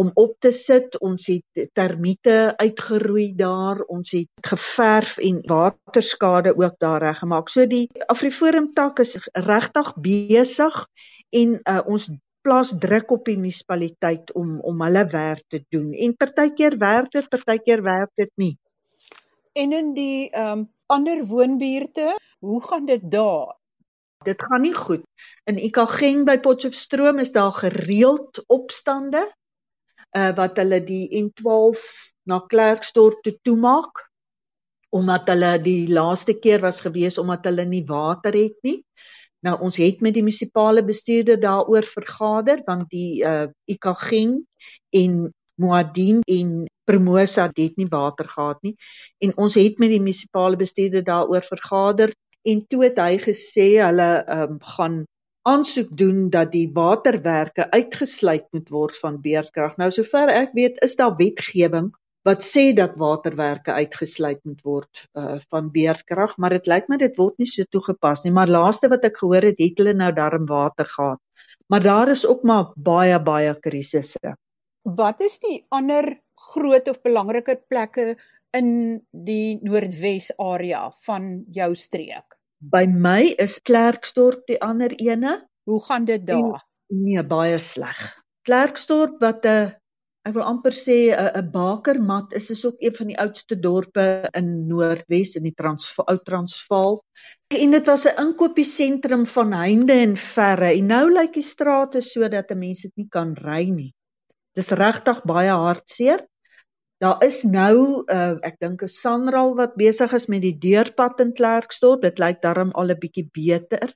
om 0.00 0.10
op 0.14 0.34
te 0.44 0.50
sit. 0.52 0.98
Ons 1.00 1.26
het 1.32 1.70
termiete 1.76 2.52
uitgeroei 2.60 3.30
daar. 3.36 3.80
Ons 3.88 4.12
het 4.16 4.46
geverf 4.46 5.16
en 5.18 5.40
waterskade 5.48 6.52
ook 6.56 6.76
daar 6.78 7.02
reggemaak. 7.02 7.48
So 7.48 7.66
die 7.66 7.86
Afriforum 8.12 8.70
tak 8.76 9.00
is 9.04 9.16
regtig 9.32 9.94
besig 9.96 10.82
en 11.36 11.56
uh, 11.64 11.80
ons 11.86 12.10
plaas 12.44 12.72
druk 12.80 13.10
op 13.12 13.24
die 13.28 13.36
munisipaliteit 13.36 14.32
om 14.36 14.58
om 14.64 14.82
hulle 14.84 15.04
werk 15.12 15.44
te 15.48 15.62
doen. 15.68 15.92
En 15.92 16.16
partykeer 16.16 16.76
werk 16.80 17.10
dit, 17.16 17.28
partykeer 17.28 17.82
werk 17.84 18.12
dit 18.20 18.32
nie. 18.36 18.54
En 19.52 19.72
in 19.72 19.94
die 19.96 20.28
ehm 20.30 20.58
um, 20.58 20.68
ander 20.90 21.20
woonbuurte, 21.26 22.16
hoe 22.42 22.60
gaan 22.66 22.86
dit 22.86 23.02
daar? 23.10 23.59
Dit 24.24 24.42
gaan 24.42 24.60
nie 24.60 24.74
goed. 24.76 25.04
In 25.48 25.56
Ikageng 25.56 26.26
by 26.28 26.36
Potchefstroom 26.44 27.22
is 27.22 27.32
daar 27.32 27.54
gereeld 27.56 28.42
opstande 28.52 29.22
uh, 30.16 30.32
wat 30.36 30.60
hulle 30.60 30.82
die 30.84 31.06
N12 31.22 31.80
na 32.28 32.42
Klerksdorp 32.52 33.22
toe 33.24 33.38
toemaak 33.42 34.04
omdat 34.90 35.30
hulle 35.30 35.54
die 35.62 35.88
laaste 35.88 36.34
keer 36.36 36.60
was 36.60 36.82
gewees 36.84 37.16
omdat 37.22 37.46
hulle 37.48 37.64
nie 37.64 37.84
water 37.86 38.36
het 38.36 38.58
nie. 38.66 38.80
Nou 39.46 39.56
ons 39.64 39.80
het 39.80 40.02
met 40.04 40.12
die 40.12 40.24
munisipale 40.26 40.84
bestuurder 40.84 41.40
daaroor 41.40 41.88
vergader 41.88 42.60
want 42.66 42.90
die 42.92 43.22
uh 43.24 43.48
Ikageng 43.64 44.42
en 45.00 45.30
Moadin 45.56 46.20
en 46.26 46.66
Promosa 46.84 47.48
het 47.54 47.76
nie 47.80 47.88
water 47.88 48.28
gehad 48.28 48.60
nie 48.66 48.76
en 49.24 49.32
ons 49.36 49.56
het 49.56 49.78
met 49.80 49.94
die 49.94 50.02
munisipale 50.02 50.60
bestuurder 50.60 51.06
daaroor 51.08 51.46
vergader 51.46 52.12
en 52.48 52.66
toe 52.66 52.84
het 52.86 52.98
hy 53.00 53.16
gesê 53.22 53.68
hulle 53.80 54.10
um, 54.26 54.58
gaan 54.76 55.02
aansoek 55.48 55.92
doen 55.96 56.28
dat 56.32 56.52
die 56.52 56.68
waterwerke 56.74 57.70
uitgesluit 57.72 58.46
moet 58.52 58.68
word 58.68 58.96
van 59.00 59.20
beerdkrag. 59.24 59.76
Nou 59.80 59.90
sover 59.94 60.28
ek 60.32 60.52
weet, 60.56 60.80
is 60.84 60.96
daar 61.00 61.16
wetgewing 61.16 61.90
wat 62.28 62.44
sê 62.44 62.70
dat 62.76 62.98
waterwerke 63.00 63.72
uitgesluit 63.72 64.42
moet 64.44 64.60
word 64.66 65.06
uh, 65.16 65.38
van 65.48 65.70
beerdkrag, 65.72 66.34
maar 66.36 66.52
dit 66.52 66.66
lyk 66.68 66.90
my 66.92 66.98
dit 67.00 67.16
word 67.16 67.38
nie 67.40 67.48
so 67.48 67.64
toegepas 67.64 68.26
nie. 68.26 68.32
Maar 68.36 68.52
laaste 68.52 68.90
wat 68.92 69.06
ek 69.08 69.22
gehoor 69.22 69.48
het, 69.48 69.60
het 69.60 69.80
hulle 69.80 69.94
nou 69.96 70.10
darm 70.12 70.44
water 70.50 70.88
gehad. 70.92 71.20
Maar 71.72 71.82
daar 71.82 72.12
is 72.12 72.26
ook 72.26 72.42
maar 72.44 72.72
baie 72.76 73.16
baie 73.24 73.54
krisisse. 73.64 74.34
Wat 74.84 75.20
is 75.24 75.38
die 75.40 75.62
ander 75.72 76.12
groot 76.52 76.88
of 76.88 77.00
belangriker 77.04 77.60
plekke 77.68 78.16
in 78.56 79.00
die 79.10 79.58
Noordwes 79.62 80.30
area 80.38 80.90
van 81.06 81.44
jou 81.52 81.74
streek? 81.74 82.36
By 82.60 82.84
my 82.86 83.34
is 83.38 83.58
Klerksdorp 83.64 84.46
die 84.50 84.58
ander 84.60 84.92
ene. 85.00 85.38
Hoe 85.64 85.80
gaan 85.84 86.04
dit 86.04 86.26
daar? 86.26 86.60
En, 86.90 87.04
nee, 87.04 87.22
baie 87.24 87.58
sleg. 87.58 88.00
Klerksdorp 88.44 89.20
wat 89.22 89.46
'n 89.46 89.76
ek 90.28 90.34
wil 90.36 90.44
amper 90.44 90.74
sê 90.76 90.98
'n 91.16 91.30
'n 91.40 91.50
bakermat 91.52 92.34
is, 92.36 92.50
is 92.50 92.64
ook 92.66 92.76
een 92.78 92.94
van 92.94 93.06
die 93.06 93.18
oudste 93.18 93.56
dorpe 93.56 94.28
in 94.36 94.66
Noordwes 94.68 95.36
in 95.36 95.42
die 95.42 95.54
Transvaal, 95.56 96.06
Oud 96.06 96.24
Transvaal. 96.24 97.00
En 97.48 97.70
dit 97.70 97.86
was 97.86 98.04
'n 98.06 98.20
inkopiesentrum 98.20 99.26
van 99.26 99.52
heinde 99.52 99.92
en 99.92 100.16
verre. 100.16 100.74
En 100.76 100.86
nou 100.86 101.12
lyk 101.12 101.32
die 101.32 101.42
strate 101.42 102.00
so 102.00 102.28
dat 102.28 102.54
mense 102.54 102.88
dit 102.88 102.96
nie 102.96 103.08
kan 103.08 103.34
ry 103.34 103.70
nie. 103.70 103.94
Dis 104.54 104.68
regtig 104.68 105.22
baie 105.24 105.50
hartseer. 105.50 106.26
Daar 107.00 107.22
is 107.24 107.42
nou 107.48 108.04
uh, 108.12 108.36
ek 108.44 108.58
dink 108.60 108.82
'n 108.84 108.92
Sanral 108.92 109.54
wat 109.56 109.78
besig 109.80 110.12
is 110.12 110.26
met 110.28 110.42
die 110.44 110.56
deurpad 110.60 111.20
in 111.24 111.32
Klerksdorp. 111.32 112.02
Dit 112.04 112.20
lyk 112.20 112.42
darm 112.44 112.74
al 112.76 112.92
'n 112.92 113.00
bietjie 113.00 113.24
beter. 113.32 113.94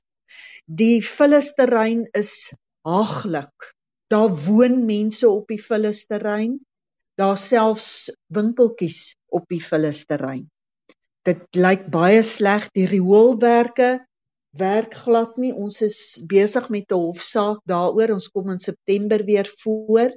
Die 0.65 1.03
vullisterrein 1.05 2.07
is 2.17 2.49
haaglik. 2.81 3.69
Daar 4.09 4.33
woon 4.47 4.85
mense 4.85 5.29
op 5.29 5.45
die 5.47 5.61
vullisterrein. 5.61 6.57
Daar 7.21 7.37
selfs 7.37 8.09
winkeltjies 8.33 9.13
op 9.29 9.45
die 9.53 9.61
vullisterrein. 9.61 10.49
Dit 11.25 11.45
lyk 11.55 11.85
baie 11.93 12.23
sleg. 12.23 12.69
Die 12.73 12.89
rioolwerke 12.89 14.01
werk 14.57 14.97
glad 15.05 15.37
nie. 15.37 15.53
Ons 15.53 15.81
is 15.81 16.25
besig 16.25 16.69
met 16.69 16.89
'n 16.91 17.05
hofsaak 17.05 17.61
daaroor. 17.69 18.17
Ons 18.17 18.29
kom 18.33 18.49
in 18.49 18.59
September 18.59 19.23
weer 19.25 19.45
voor. 19.61 20.09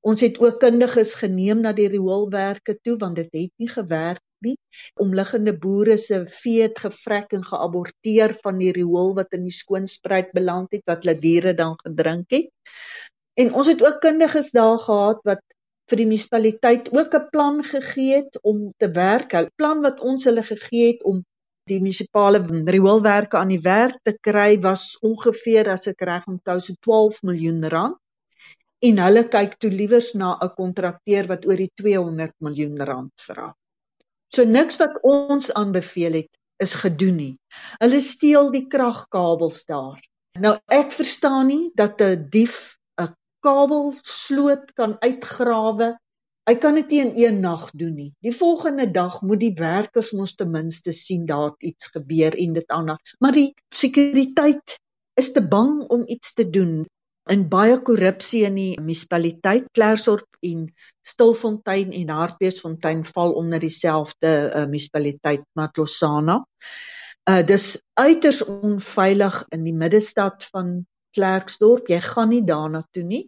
Ons 0.00 0.22
het 0.24 0.38
ook 0.40 0.60
kundiges 0.62 1.12
geneem 1.20 1.60
na 1.60 1.72
die 1.76 1.88
rioolwerke 1.92 2.78
toe 2.80 2.96
want 3.00 3.18
dit 3.20 3.28
het 3.36 3.52
nie 3.60 3.68
gewerk 3.68 4.22
nie. 4.44 4.56
Omliggende 5.04 5.52
boere 5.60 5.96
se 6.00 6.22
vee 6.40 6.62
het 6.64 6.78
gevrek 6.80 7.34
en 7.36 7.44
geaborteer 7.44 8.34
van 8.44 8.58
die 8.62 8.72
riool 8.72 9.12
wat 9.18 9.36
in 9.36 9.44
die 9.48 9.56
skoonspruit 9.56 10.32
beland 10.36 10.72
het 10.72 10.86
wat 10.88 11.04
hulle 11.04 11.18
diere 11.20 11.54
dan 11.54 11.76
gedrink 11.82 12.32
het. 12.32 12.48
En 13.40 13.52
ons 13.52 13.68
het 13.68 13.84
ook 13.84 14.00
kundiges 14.00 14.50
daar 14.56 14.78
gehad 14.78 15.20
wat 15.28 15.44
vir 15.90 16.00
die 16.00 16.08
munisipaliteit 16.08 16.92
ook 16.94 17.14
'n 17.14 17.28
plan 17.34 17.62
gegee 17.64 18.16
het 18.22 18.38
om 18.42 18.72
te 18.78 18.90
werk. 18.90 19.34
'n 19.34 19.50
Plan 19.56 19.82
wat 19.82 20.00
ons 20.00 20.24
hulle 20.24 20.42
gegee 20.42 20.92
het 20.92 21.04
om 21.04 21.24
die 21.68 21.80
munisipale 21.80 22.40
rioolwerke 22.64 23.36
aan 23.36 23.52
die 23.52 23.64
werk 23.64 23.98
te 24.02 24.16
kry 24.20 24.60
was 24.60 24.96
ongeveer 25.02 25.68
as 25.70 25.86
ek 25.86 26.00
reg 26.00 26.26
onthou 26.26 26.58
so 26.60 26.74
12 26.80 27.22
miljoen 27.22 27.68
rand 27.68 27.96
en 28.88 29.00
hulle 29.04 29.22
kyk 29.28 29.56
toe 29.60 29.70
liewers 29.70 30.12
na 30.14 30.36
'n 30.40 30.54
kontrakteur 30.56 31.26
wat 31.28 31.46
oor 31.46 31.56
die 31.56 31.72
200 31.82 32.34
miljoen 32.40 32.76
rand 32.90 33.12
vra. 33.28 33.48
So 34.34 34.44
niks 34.44 34.78
wat 34.80 35.00
ons 35.02 35.52
aanbeveel 35.52 36.12
het 36.22 36.30
is 36.64 36.74
gedoen 36.74 37.16
nie. 37.16 37.34
Hulle 37.82 38.00
steel 38.00 38.50
die 38.54 38.66
kragkabels 38.72 39.64
daar. 39.68 40.00
Nou 40.38 40.54
ek 40.68 40.92
verstaan 40.92 41.48
nie 41.50 41.70
dat 41.74 42.00
'n 42.00 42.28
dief 42.30 42.78
'n 43.00 43.14
kabelsloot 43.44 44.72
kan 44.74 44.96
uitgrawe. 45.00 45.96
Hy 46.48 46.54
kan 46.54 46.74
dit 46.74 46.90
nie 46.90 47.00
in 47.00 47.12
een 47.16 47.40
nag 47.40 47.70
doen 47.74 47.94
nie. 47.94 48.12
Die 48.22 48.32
volgende 48.32 48.90
dag 48.90 49.20
moet 49.22 49.40
die 49.40 49.54
werkers 49.54 50.12
mos 50.12 50.34
ten 50.34 50.50
minste 50.50 50.92
sien 50.92 51.26
daar 51.26 51.52
iets 51.58 51.86
gebeur 51.86 52.32
en 52.38 52.52
dit 52.52 52.68
aanhou. 52.68 52.98
Maar 53.18 53.32
die 53.32 53.54
sekuriteit 53.74 54.78
is 55.14 55.32
te 55.32 55.42
bang 55.42 55.82
om 55.88 56.02
iets 56.06 56.34
te 56.34 56.50
doen 56.50 56.86
in 57.30 57.46
baie 57.50 57.78
korrupsie 57.86 58.42
in 58.48 58.56
die 58.58 58.70
munisipaliteit 58.80 59.68
Klerksdorp 59.76 60.26
en 60.46 60.66
Stilfontein 61.06 61.92
en 61.94 62.12
Hartbeesfontein 62.14 63.04
val 63.06 63.34
onder 63.38 63.62
dieselfde 63.62 64.30
uh, 64.48 64.64
munisipaliteit 64.66 65.44
Matlosana. 65.58 66.40
Uh 67.30 67.42
dis 67.46 67.76
uiters 68.00 68.40
onveilig 68.42 69.36
in 69.54 69.66
die 69.68 69.76
middestad 69.76 70.46
van 70.50 70.80
Klerksdorp. 71.14 71.90
Jy 71.90 72.00
gaan 72.02 72.32
nie 72.34 72.42
daarna 72.46 72.82
toe 72.90 73.04
nie. 73.06 73.24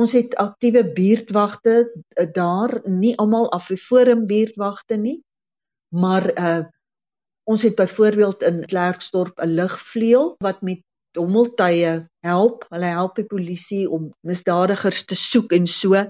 Ons 0.00 0.14
het 0.16 0.34
aktiewe 0.40 0.82
buurtwagte 0.96 1.76
uh, 1.86 2.26
daar, 2.34 2.80
nie 2.86 3.14
almal 3.18 3.50
Afriforum 3.54 4.26
buurtwagte 4.26 4.98
nie, 4.98 5.20
maar 5.94 6.30
uh 6.34 6.60
ons 7.50 7.62
het 7.66 7.74
byvoorbeeld 7.74 8.44
in 8.46 8.60
Klerksdorp 8.66 9.40
'n 9.42 9.54
ligvleuel 9.58 10.34
wat 10.38 10.60
met 10.62 10.84
dommeltye 11.16 11.94
help. 12.26 12.66
Hulle 12.70 12.92
help 12.94 13.16
die 13.18 13.28
polisie 13.28 13.84
om 13.90 14.10
misdadigers 14.26 15.04
te 15.08 15.18
soek 15.18 15.52
en 15.56 15.66
so. 15.70 16.04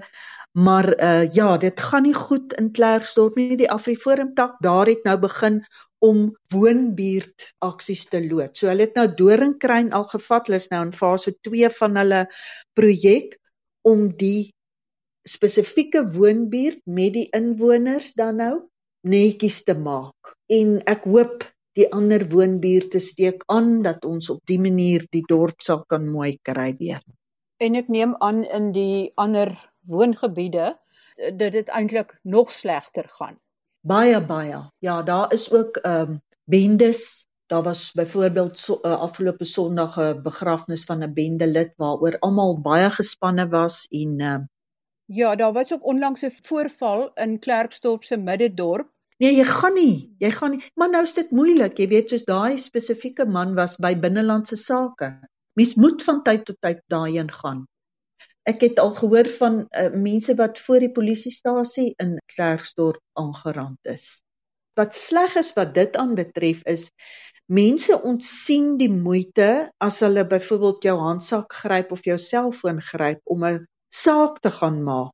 Maar 0.51 0.89
uh 0.99 1.27
ja, 1.33 1.57
dit 1.57 1.79
gaan 1.79 2.03
nie 2.03 2.17
goed 2.17 2.53
in 2.59 2.71
Klerksdorp 2.75 3.37
nie. 3.39 3.55
Die 3.57 3.71
Afriforum 3.71 4.33
tak 4.35 4.57
daar 4.59 4.87
het 4.91 5.03
nou 5.07 5.17
begin 5.19 5.61
om 6.01 6.31
woonbuurt 6.51 7.51
aksies 7.61 8.07
te 8.09 8.19
loods. 8.25 8.59
So 8.59 8.67
hulle 8.71 8.87
het 8.89 8.97
nou 8.97 9.07
Doringkruin 9.15 9.91
al 9.93 10.07
gevat. 10.09 10.49
Hulle 10.49 10.59
is 10.59 10.71
nou 10.73 10.81
in 10.87 10.95
fase 10.97 11.35
2 11.47 11.69
van 11.77 12.01
hulle 12.01 12.25
projek 12.77 13.37
om 13.87 14.09
die 14.17 14.51
spesifieke 15.27 16.03
woonbuurt 16.15 16.81
met 16.85 17.13
die 17.13 17.27
inwoners 17.37 18.13
dan 18.17 18.41
nou 18.41 18.55
netjies 19.07 19.61
te 19.63 19.77
maak. 19.77 20.33
En 20.49 20.79
ek 20.89 21.05
hoop 21.09 21.45
die 21.77 21.87
ander 21.93 22.25
woonbuurte 22.29 22.99
steek 22.99 23.43
aan 23.47 23.81
dat 23.81 24.05
ons 24.05 24.29
op 24.29 24.41
die 24.45 24.59
manier 24.59 25.05
die 25.09 25.23
dorp 25.27 25.61
sal 25.61 25.83
kan 25.85 26.07
mooi 26.09 26.37
kry 26.43 26.75
weer. 26.79 27.01
En 27.61 27.75
ek 27.75 27.87
neem 27.87 28.15
aan 28.19 28.43
in 28.43 28.71
die 28.75 29.11
ander 29.15 29.53
woongebiede 29.87 30.73
dat 31.37 31.51
dit 31.51 31.69
eintlik 31.69 32.17
nog 32.23 32.51
slegter 32.51 33.07
gaan. 33.09 33.37
Baie 33.81 34.21
baie. 34.21 34.61
Ja, 34.79 35.01
daar 35.01 35.33
is 35.33 35.51
ook 35.51 35.77
ehm 35.77 36.09
um, 36.09 36.21
bendes. 36.43 37.27
Daar 37.47 37.63
was 37.63 37.91
byvoorbeeld 37.91 38.59
so, 38.59 38.79
uh, 38.81 38.99
afgelope 38.99 39.45
Sondag 39.45 39.97
'n 39.97 40.21
begrafnis 40.21 40.85
van 40.85 41.03
'n 41.03 41.13
bende 41.13 41.47
lid 41.47 41.73
waaroor 41.77 42.19
almal 42.19 42.61
baie 42.61 42.89
gespanne 42.89 43.47
was 43.49 43.87
en 43.89 44.19
ehm 44.19 44.41
uh, 44.41 44.45
Ja, 45.05 45.35
daar 45.35 45.53
was 45.53 45.73
ook 45.73 45.85
onlangs 45.85 46.21
'n 46.21 46.31
voorval 46.41 47.11
in 47.13 47.39
Klerksdorp 47.39 48.03
se 48.03 48.17
middedorp. 48.17 48.89
Nee, 49.21 49.35
jy 49.37 49.45
gaan 49.45 49.75
nie. 49.77 49.95
Jy 50.23 50.31
gaan 50.33 50.55
nie. 50.55 50.63
Maar 50.81 50.89
nou 50.95 51.01
is 51.05 51.13
dit 51.13 51.33
moeilik. 51.35 51.77
Jy 51.77 51.87
weet, 51.91 52.09
soos 52.09 52.23
daai 52.25 52.57
spesifieke 52.61 53.27
man 53.29 53.53
was 53.57 53.75
by 53.77 53.93
binnelandse 53.93 54.57
sake. 54.57 55.11
Mens 55.59 55.75
moet 55.77 56.01
van 56.07 56.23
tyd 56.25 56.47
tot 56.47 56.57
tyd 56.65 56.81
daarheen 56.89 57.29
gaan. 57.29 57.65
Ek 58.49 58.63
het 58.65 58.79
al 58.81 58.95
gehoor 58.97 59.29
van 59.37 59.59
uh, 59.69 59.91
mense 59.93 60.33
wat 60.39 60.59
voor 60.65 60.81
die 60.81 60.89
polisiestasie 60.95 61.91
in 62.01 62.15
Klerksdorp 62.33 63.01
aangerand 63.19 63.91
is. 63.93 64.23
Wat 64.79 64.97
sleg 64.97 65.35
is 65.37 65.53
wat 65.53 65.75
dit 65.77 65.99
aanbetref 65.99 66.63
is 66.65 66.89
mense 67.51 67.97
ontsien 68.07 68.77
die 68.79 68.89
moeite 68.89 69.69
as 69.83 69.99
hulle 70.05 70.23
byvoorbeeld 70.25 70.85
jou 70.87 70.97
handsak 70.97 71.53
gryp 71.61 71.91
of 71.91 72.05
jou 72.07 72.17
selfoon 72.17 72.79
gryp 72.81 73.19
om 73.25 73.43
'n 73.45 73.65
saak 73.91 74.39
te 74.39 74.51
gaan 74.51 74.83
maak. 74.83 75.13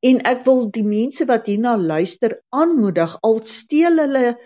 En 0.00 0.20
ek 0.30 0.44
wil 0.46 0.68
die 0.70 0.86
mense 0.86 1.26
wat 1.26 1.46
hierna 1.50 1.76
luister 1.76 2.38
aanmoedig 2.54 3.16
al 3.26 3.40
steel 3.44 3.98
hulle 3.98 4.36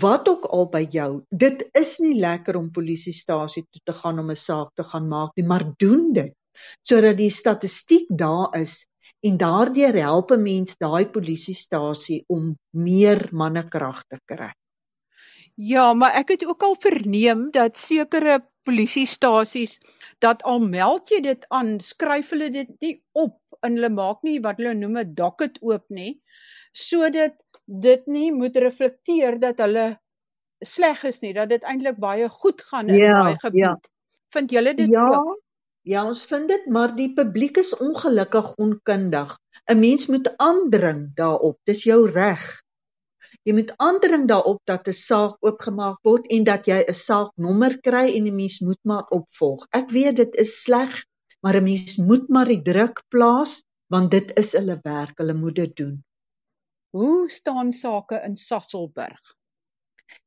wat 0.00 0.28
ook 0.28 0.44
al 0.54 0.68
by 0.70 0.84
jou. 0.90 1.22
Dit 1.30 1.64
is 1.78 1.98
nie 2.02 2.14
lekker 2.18 2.56
om 2.58 2.70
polisiestasie 2.74 3.64
toe 3.70 3.82
te 3.84 3.94
gaan 4.00 4.18
om 4.18 4.30
'n 4.30 4.36
saak 4.36 4.70
te 4.74 4.82
gaan 4.82 5.08
maak 5.08 5.30
nie, 5.36 5.46
maar 5.46 5.66
doen 5.78 6.12
dit 6.12 6.34
sodat 6.82 7.16
die 7.16 7.30
statistiek 7.30 8.06
daar 8.10 8.54
is 8.58 8.86
en 9.22 9.36
daardeur 9.36 9.94
help 9.94 10.30
'n 10.32 10.42
mens 10.42 10.76
daai 10.76 11.06
polisiestasie 11.06 12.24
om 12.26 12.56
meer 12.70 13.28
mannekrag 13.32 14.04
te 14.08 14.18
kry. 14.24 14.52
Ja, 15.54 15.92
maar 15.92 16.14
ek 16.14 16.28
het 16.28 16.46
ook 16.46 16.62
al 16.62 16.76
verneem 16.78 17.50
dat 17.50 17.76
sekere 17.76 18.46
polisiestasies 18.68 19.78
dat 20.24 20.44
al 20.48 20.60
meld 20.60 21.08
jy 21.12 21.22
dit 21.24 21.46
aan, 21.54 21.78
skryf 21.80 22.32
hulle 22.34 22.50
dit 22.54 22.70
nie 22.84 22.94
op 23.16 23.38
en 23.64 23.78
hulle 23.78 23.90
maak 23.94 24.22
nie 24.26 24.38
wat 24.44 24.60
hulle 24.60 24.74
noem 24.78 25.00
'n 25.02 25.14
docket 25.14 25.58
oop 25.64 25.86
nie, 25.88 26.20
sodat 26.72 27.36
dit 27.64 28.06
nie 28.06 28.30
moet 28.32 28.56
reflekteer 28.56 29.40
dat 29.40 29.60
hulle 29.64 29.98
sleg 30.64 31.04
is 31.04 31.20
nie, 31.22 31.34
dat 31.34 31.48
dit 31.48 31.64
eintlik 31.64 31.98
baie 32.02 32.28
goed 32.28 32.62
gaan 32.70 32.88
in 32.88 33.00
ja, 33.00 33.20
daai 33.20 33.36
gebied. 33.38 33.64
Ja. 33.64 33.74
Vind 34.34 34.50
julle 34.50 34.74
dit 34.74 34.90
ja, 34.92 35.08
ook? 35.08 35.36
Ja, 35.88 36.04
ons 36.04 36.24
vind 36.28 36.48
dit, 36.48 36.66
maar 36.66 36.92
die 36.96 37.12
publiek 37.16 37.56
is 37.56 37.76
ongelukkig 37.76 38.54
onkundig. 38.60 39.38
'n 39.70 39.78
Mens 39.78 40.06
moet 40.06 40.32
aandring 40.36 41.14
daarop. 41.14 41.58
Dis 41.64 41.84
jou 41.84 42.10
reg. 42.10 42.44
Jy 43.48 43.54
moet 43.56 43.70
aandring 43.80 44.26
daarop 44.28 44.58
dat 44.68 44.88
'n 44.88 44.92
saak 44.92 45.36
oopgemaak 45.40 46.02
word 46.04 46.26
en 46.36 46.42
dat 46.44 46.66
jy 46.68 46.84
'n 46.84 46.92
saaknommer 46.92 47.80
kry 47.80 48.04
en 48.16 48.26
'n 48.28 48.36
mens 48.36 48.60
moet 48.60 48.82
maar 48.84 49.06
opvolg. 49.08 49.64
Ek 49.72 49.88
weet 49.90 50.16
dit 50.16 50.34
is 50.36 50.52
sleg, 50.64 50.92
maar 51.40 51.56
'n 51.56 51.64
mens 51.64 51.96
moet 51.96 52.28
maar 52.28 52.44
die 52.44 52.62
druk 52.62 53.02
plaas 53.08 53.62
want 53.88 54.10
dit 54.10 54.36
is 54.36 54.52
hulle 54.52 54.78
werk. 54.82 55.16
Hulle 55.18 55.34
moet 55.34 55.54
dit 55.54 55.76
doen. 55.76 56.04
Hoe 56.92 57.30
staan 57.30 57.72
sake 57.72 58.20
in 58.24 58.36
Sasselburg? 58.36 59.34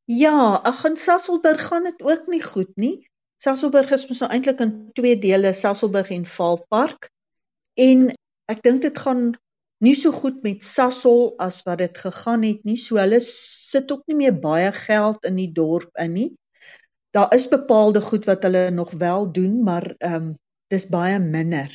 Ja, 0.06 0.56
ag 0.64 0.86
in 0.86 0.98
Sasselburg 0.98 1.62
gaan 1.68 1.84
dit 1.84 2.02
ook 2.02 2.28
nie 2.28 2.44
goed 2.44 2.76
nie. 2.76 3.08
Sasolburg 3.38 3.92
is 3.92 4.08
mos 4.08 4.20
nou 4.20 4.32
eintlik 4.32 4.60
in 4.60 4.90
twee 4.94 5.18
dele, 5.18 5.54
Sasolburg 5.54 6.10
en 6.10 6.26
Vaalpark. 6.26 7.10
En 7.74 8.10
ek 8.46 8.62
dink 8.62 8.82
dit 8.82 8.98
gaan 8.98 9.38
nie 9.82 9.96
so 9.98 10.14
goed 10.14 10.44
met 10.46 10.64
Sasol 10.66 11.34
as 11.42 11.62
wat 11.66 11.82
dit 11.82 11.98
gegaan 11.98 12.46
het 12.46 12.62
nie. 12.68 12.78
So 12.78 13.00
hulle 13.02 13.20
sit 13.26 13.92
ook 13.92 14.06
nie 14.08 14.20
meer 14.20 14.38
baie 14.38 14.70
geld 14.76 15.26
in 15.26 15.40
die 15.42 15.50
dorp 15.52 15.90
in 16.02 16.14
nie. 16.14 16.30
Daar 17.16 17.34
is 17.36 17.50
bepaalde 17.52 18.02
goed 18.02 18.28
wat 18.30 18.46
hulle 18.48 18.70
nog 18.72 18.92
wel 18.92 19.32
doen, 19.32 19.64
maar 19.64 19.94
ehm 20.00 20.16
um, 20.16 20.30
dis 20.72 20.86
baie 20.88 21.18
minder. 21.20 21.74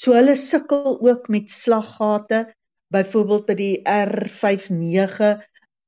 So 0.00 0.14
hulle 0.16 0.36
sukkel 0.36 0.96
ook 1.04 1.28
met 1.28 1.50
slaggate, 1.52 2.46
byvoorbeeld 2.88 3.44
by 3.46 3.56
die 3.58 3.74
R59 3.84 5.42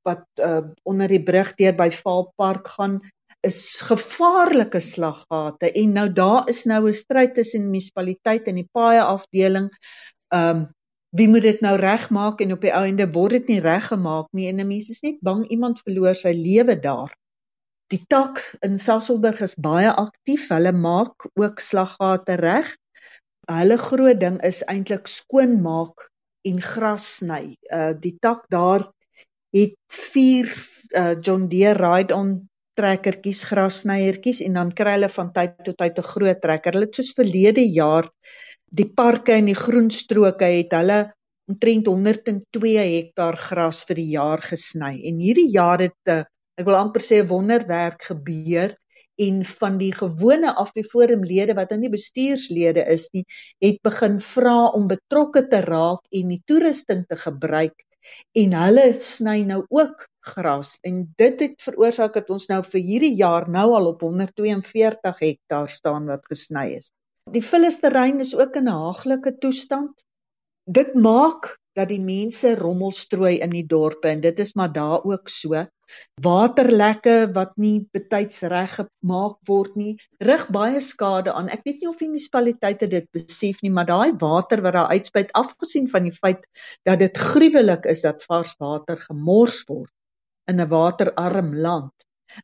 wat 0.05 0.27
uh, 0.43 0.61
onder 0.83 1.09
die 1.09 1.23
brug 1.23 1.55
deur 1.57 1.73
by 1.79 1.89
Vaalpark 1.95 2.67
gaan 2.75 2.99
is 3.43 3.81
gevaarlike 3.83 4.79
slaggate 4.79 5.71
en 5.71 5.97
nou 5.97 6.05
daar 6.13 6.47
is 6.51 6.63
nou 6.69 6.87
'n 6.87 6.93
stryd 6.93 7.33
tussen 7.35 7.65
munisipaliteit 7.71 8.47
en 8.47 8.55
die 8.55 8.69
paaie 8.71 9.01
afdeling. 9.01 9.67
Um, 10.29 10.69
wie 11.13 11.27
moet 11.29 11.45
dit 11.45 11.59
nou 11.61 11.75
regmaak 11.77 12.41
en 12.41 12.55
op 12.55 12.63
die 12.65 12.71
ou 12.73 12.83
ende 12.89 13.05
word 13.13 13.37
dit 13.37 13.51
nie 13.53 13.59
reggemaak 13.61 14.31
nie 14.33 14.47
en 14.49 14.61
'n 14.61 14.67
mens 14.67 14.89
is 14.89 15.03
net 15.05 15.19
bang 15.21 15.43
iemand 15.49 15.81
verloor 15.85 16.15
sy 16.17 16.33
lewe 16.33 16.75
daar. 16.79 17.13
Die 17.93 18.01
tak 18.09 18.41
in 18.65 18.77
Sasolburg 18.77 19.41
is 19.45 19.53
baie 19.55 19.91
aktief. 19.91 20.47
Hulle 20.49 20.71
maak 20.71 21.27
ook 21.37 21.59
slaggate 21.59 22.35
reg. 22.41 22.71
Hulle 23.51 23.77
groot 23.77 24.19
ding 24.19 24.39
is 24.41 24.63
eintlik 24.65 25.07
skoonmaak 25.07 26.09
en 26.49 26.61
gras 26.61 27.05
sny. 27.17 27.55
Uh 27.69 27.93
die 27.93 28.15
tak 28.19 28.47
daar 28.49 28.89
het 29.53 29.77
4 29.89 30.49
uh 30.97 31.13
John 31.21 31.47
Deere 31.47 31.77
ride-on 31.77 32.49
trekkertjies, 32.73 33.43
grassnyertjies 33.45 34.41
en 34.41 34.57
dan 34.57 34.73
kry 34.73 34.97
hulle 34.97 35.09
van 35.09 35.29
tyd 35.35 35.59
tot 35.67 35.77
tyd 35.77 35.99
'n 35.99 36.09
groot 36.13 36.41
trekker. 36.41 36.73
Hulle 36.73 36.89
het 36.89 36.95
soos 36.95 37.13
verlede 37.13 37.65
jaar 37.69 38.09
die 38.73 38.89
parke 38.89 39.35
en 39.37 39.49
die 39.51 39.57
groenstroke 39.57 40.47
het 40.49 40.71
hulle 40.73 40.99
omtrent 41.51 41.89
102 41.89 42.71
hektaar 42.79 43.37
gras 43.37 43.83
vir 43.85 43.99
die 43.99 44.11
jaar 44.15 44.41
gesny. 44.41 44.95
En 45.09 45.19
hierdie 45.21 45.49
jaar 45.53 45.83
het 45.83 45.99
'n 46.09 46.23
ek 46.57 46.65
wil 46.65 46.79
amper 46.79 47.01
sê 47.01 47.21
'n 47.21 47.29
wonderwerk 47.29 48.01
gebeur 48.09 48.75
en 49.25 49.45
van 49.45 49.77
die 49.77 49.91
gewone 49.93 50.55
afdeforumlede 50.63 51.53
wat 51.53 51.69
nou 51.69 51.79
nie 51.81 51.93
bestuurslede 51.93 52.85
is 52.89 53.09
nie, 53.13 53.25
het 53.61 53.77
begin 53.83 54.19
vra 54.19 54.71
om 54.73 54.87
betrokke 54.87 55.47
te 55.49 55.61
raak 55.61 56.01
en 56.11 56.29
die 56.33 56.41
toerusting 56.45 57.05
te 57.05 57.15
gebruik 57.15 57.77
en 58.41 58.57
hulle 58.63 58.87
sny 58.97 59.43
nou 59.47 59.61
ook 59.69 60.07
gras 60.33 60.77
en 60.81 61.13
dit 61.17 61.39
het 61.45 61.61
veroorsaak 61.61 62.13
dat 62.13 62.29
ons 62.29 62.47
nou 62.49 62.61
vir 62.63 62.81
hierdie 62.81 63.15
jaar 63.15 63.47
nou 63.49 63.69
al 63.77 63.87
op 63.93 64.01
142 64.01 65.19
hektaar 65.19 65.67
staan 65.67 66.05
wat 66.09 66.25
gesny 66.25 66.67
is. 66.79 66.91
Die 67.31 67.41
vullisterrein 67.41 68.19
is 68.19 68.35
ook 68.35 68.55
in 68.59 68.67
'n 68.67 68.79
haaglike 68.79 69.37
toestand. 69.37 70.03
Dit 70.67 70.93
maak 70.93 71.57
dat 71.73 71.89
die 71.89 72.01
mense 72.01 72.55
rommel 72.55 72.91
strooi 72.91 73.39
in 73.41 73.53
die 73.53 73.65
dorpe 73.65 74.09
en 74.09 74.21
dit 74.21 74.39
is 74.39 74.53
maar 74.53 74.71
daar 74.73 75.03
ook 75.03 75.29
so. 75.29 75.65
Waterlekke 76.21 77.15
wat 77.33 77.55
nie 77.57 77.87
betyds 77.95 78.43
reg 78.53 78.75
gemaak 78.75 79.37
word 79.49 79.75
nie, 79.75 79.95
rig 80.19 80.45
baie 80.53 80.79
skade 80.79 81.33
aan. 81.33 81.49
Ek 81.49 81.65
weet 81.65 81.81
nie 81.81 81.89
of 81.89 81.97
die 81.97 82.09
munisipaliteite 82.09 82.87
dit 82.87 83.09
besef 83.11 83.61
nie, 83.61 83.71
maar 83.71 83.89
daai 83.89 84.13
water 84.21 84.61
wat 84.61 84.77
daar 84.77 84.93
uitspuit, 84.93 85.33
afgesien 85.33 85.89
van 85.89 86.03
die 86.03 86.15
feit 86.15 86.45
dat 86.85 86.99
dit 86.99 87.17
gruwelik 87.17 87.85
is 87.85 88.05
dat 88.05 88.23
vars 88.29 88.55
water 88.59 89.01
gemors 89.09 89.63
word 89.67 89.91
in 90.51 90.61
'n 90.61 90.69
waterarm 90.69 91.55
land, 91.55 91.93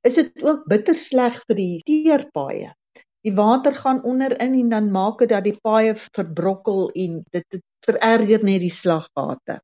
is 0.04 0.16
dit 0.16 0.44
ook 0.44 0.68
bitter 0.68 0.96
sleg 0.96 1.42
vir 1.48 1.56
die 1.56 1.82
teerpaaie. 1.86 2.74
Die 3.22 3.34
water 3.36 3.76
gaan 3.76 4.04
onderin 4.04 4.54
en 4.56 4.70
dan 4.70 4.92
maak 4.92 5.20
dit 5.20 5.30
dat 5.30 5.44
die 5.44 5.58
paaie 5.62 5.96
verbrokkel 5.96 6.90
en 6.92 7.24
dit 7.32 7.62
vererger 7.86 8.44
net 8.44 8.62
die 8.64 8.74
slagwater 8.74 9.60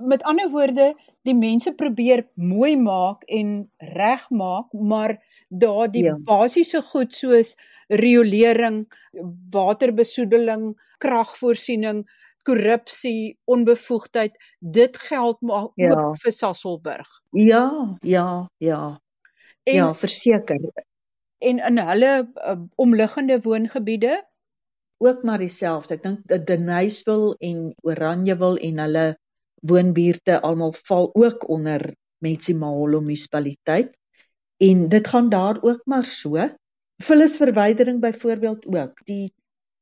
met 0.00 0.22
ander 0.22 0.50
woorde, 0.50 0.94
die 1.22 1.34
mense 1.36 1.72
probeer 1.74 2.24
mooi 2.34 2.76
maak 2.76 3.24
en 3.28 3.70
regmaak, 3.76 4.72
maar 4.72 5.16
daardie 5.48 6.04
ja. 6.04 6.16
basiese 6.24 6.82
goed 6.82 7.14
soos 7.14 7.54
riolering, 7.90 8.84
waterbesoedeling, 9.50 10.72
kragvoorsiening, 11.02 12.04
korrupsie, 12.46 13.38
onbevoegdheid, 13.44 14.36
dit 14.58 14.96
geld 14.96 15.40
maar 15.40 15.68
ja. 15.74 15.90
ook 15.92 16.20
vir 16.22 16.32
Sasselburg. 16.32 17.08
Ja, 17.36 17.94
ja, 18.00 18.50
ja. 18.56 19.00
En, 19.62 19.74
ja, 19.74 19.94
verseker. 19.94 20.60
En 21.40 21.58
in 21.58 21.78
hulle 21.88 22.12
uh, 22.36 22.58
omliggende 22.76 23.40
woongebiede 23.40 24.20
ook 25.00 25.22
maar 25.24 25.40
dieselfde. 25.40 25.96
Ek 25.96 26.04
dink 26.04 26.26
dat 26.28 26.46
Denysville 26.46 27.34
en 27.40 27.70
Oranjewil 27.88 28.58
en 28.68 28.82
hulle 28.84 29.06
woonbuurte 29.64 30.40
almal 30.44 30.74
val 30.88 31.08
ook 31.16 31.48
onder 31.48 31.86
Metsimaholo 32.20 33.00
munisipaliteit 33.00 33.96
en 34.60 34.88
dit 34.92 35.08
gaan 35.08 35.28
daar 35.32 35.62
ook 35.64 35.80
maar 35.84 36.04
so. 36.04 36.36
Vullisverwydering 37.00 38.00
byvoorbeeld 38.00 38.66
ook. 38.66 39.00
Die 39.04 39.32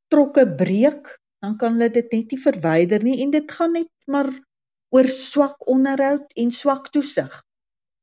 trokke 0.07 0.45
breek, 0.55 1.19
dan 1.43 1.57
kan 1.57 1.75
hulle 1.75 1.89
dit 1.91 2.11
net 2.11 2.31
nie 2.31 2.39
verwyder 2.39 3.03
nie 3.03 3.19
en 3.23 3.33
dit 3.35 3.51
gaan 3.51 3.75
net 3.75 3.91
maar 4.07 4.31
oor 4.95 5.07
swak 5.11 5.67
onderhoud 5.67 6.31
en 6.39 6.51
swak 6.55 6.87
toesig. 6.95 7.33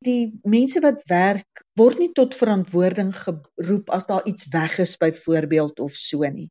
Die 0.05 0.39
mense 0.45 0.81
wat 0.85 1.01
werk 1.09 1.63
word 1.79 1.99
nie 1.99 2.13
tot 2.13 2.35
verantwoording 2.37 3.15
geroep 3.17 3.91
as 3.91 4.07
daar 4.07 4.27
iets 4.29 4.49
weg 4.53 4.79
is 4.79 4.97
byvoorbeeld 5.01 5.81
of 5.81 5.95
so 5.97 6.29
nie. 6.29 6.51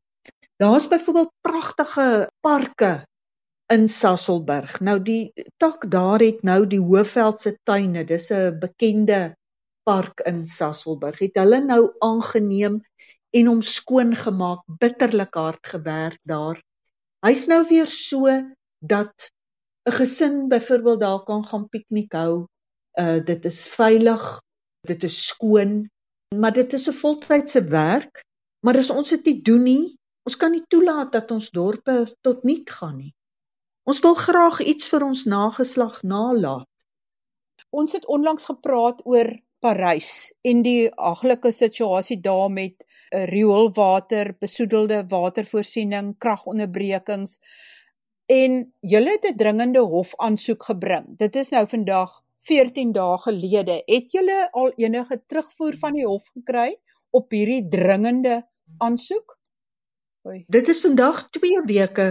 Daar's 0.58 0.88
byvoorbeeld 0.88 1.32
pragtige 1.40 2.30
parke 2.40 3.06
in 3.72 3.88
Sasolburg. 3.88 4.80
Nou 4.80 4.98
die 5.02 5.32
tak 5.62 5.90
daar 5.90 6.22
het 6.22 6.42
nou 6.42 6.66
die 6.66 6.80
Hoëveldse 6.80 7.56
tuine. 7.62 8.04
Dis 8.04 8.30
'n 8.30 8.58
bekende 8.58 9.36
park 9.84 10.20
in 10.26 10.46
Sasolburg. 10.46 11.18
Het 11.18 11.38
hulle 11.38 11.60
nou 11.64 11.92
aangeneem 11.98 12.80
en 13.30 13.46
hom 13.46 13.60
skoon 13.60 14.14
gemaak, 14.16 14.62
bitterlik 14.66 15.34
hard 15.34 15.66
gewerk 15.66 16.18
daar. 16.22 16.62
Hy's 17.26 17.46
nou 17.46 17.62
weer 17.68 17.86
so 17.86 18.26
dat 18.80 19.30
'n 19.86 19.92
gesin 19.92 20.48
byvoorbeeld 20.48 21.00
daar 21.00 21.22
kan 21.22 21.44
gaan 21.46 21.68
piknik 21.68 22.12
hou. 22.12 22.46
Uh 23.00 23.20
dit 23.24 23.44
is 23.44 23.68
veilig, 23.68 24.24
dit 24.88 25.02
is 25.04 25.26
skoon, 25.26 25.90
maar 26.34 26.52
dit 26.52 26.72
is 26.72 26.88
'n 26.88 26.92
voltydse 26.92 27.62
werk. 27.64 28.24
Maar 28.64 28.76
as 28.76 28.90
ons 28.90 29.10
dit 29.10 29.24
nie 29.24 29.42
doen 29.42 29.62
nie, 29.62 29.96
ons 30.26 30.36
kan 30.36 30.50
nie 30.50 30.64
toelaat 30.68 31.12
dat 31.12 31.30
ons 31.30 31.50
dorpe 31.50 32.16
tot 32.20 32.42
niet 32.44 32.70
gaan 32.70 32.96
nie. 32.96 33.14
Ons 33.86 34.00
wil 34.00 34.14
graag 34.14 34.60
iets 34.60 34.88
vir 34.88 35.04
ons 35.06 35.24
nageslag 35.24 36.02
nalaat. 36.02 36.66
Ons 37.70 37.92
het 37.92 38.06
onlangs 38.06 38.44
gepraat 38.44 39.04
oor 39.04 39.30
Parys 39.62 40.32
en 40.42 40.62
die 40.62 40.88
haglike 40.96 41.52
situasie 41.52 42.18
daar 42.20 42.50
met 42.50 42.82
uh, 42.82 43.24
rioolwater, 43.30 44.34
besoedelde 44.40 45.04
watervoorsiening, 45.08 46.14
kragonderbrekings 46.18 47.38
en 48.26 48.72
julle 48.80 49.10
het 49.16 49.24
'n 49.24 49.36
dringende 49.36 49.80
hofaansoek 49.80 50.62
gebring. 50.62 51.16
Dit 51.18 51.36
is 51.36 51.50
nou 51.50 51.66
vandag 51.66 52.22
14 52.46 52.92
dae 52.94 53.18
gelede. 53.24 53.80
Het 53.86 54.12
julle 54.12 54.38
al 54.52 54.72
enige 54.76 55.20
terugvoer 55.26 55.78
van 55.80 55.96
die 55.98 56.06
hof 56.06 56.28
gekry 56.34 56.76
op 57.10 57.30
hierdie 57.34 57.64
dringende 57.72 58.42
aansoek? 58.78 59.36
Oei. 60.26 60.44
Dit 60.48 60.68
is 60.68 60.80
vandag 60.82 61.28
2 61.34 61.62
weke 61.66 62.08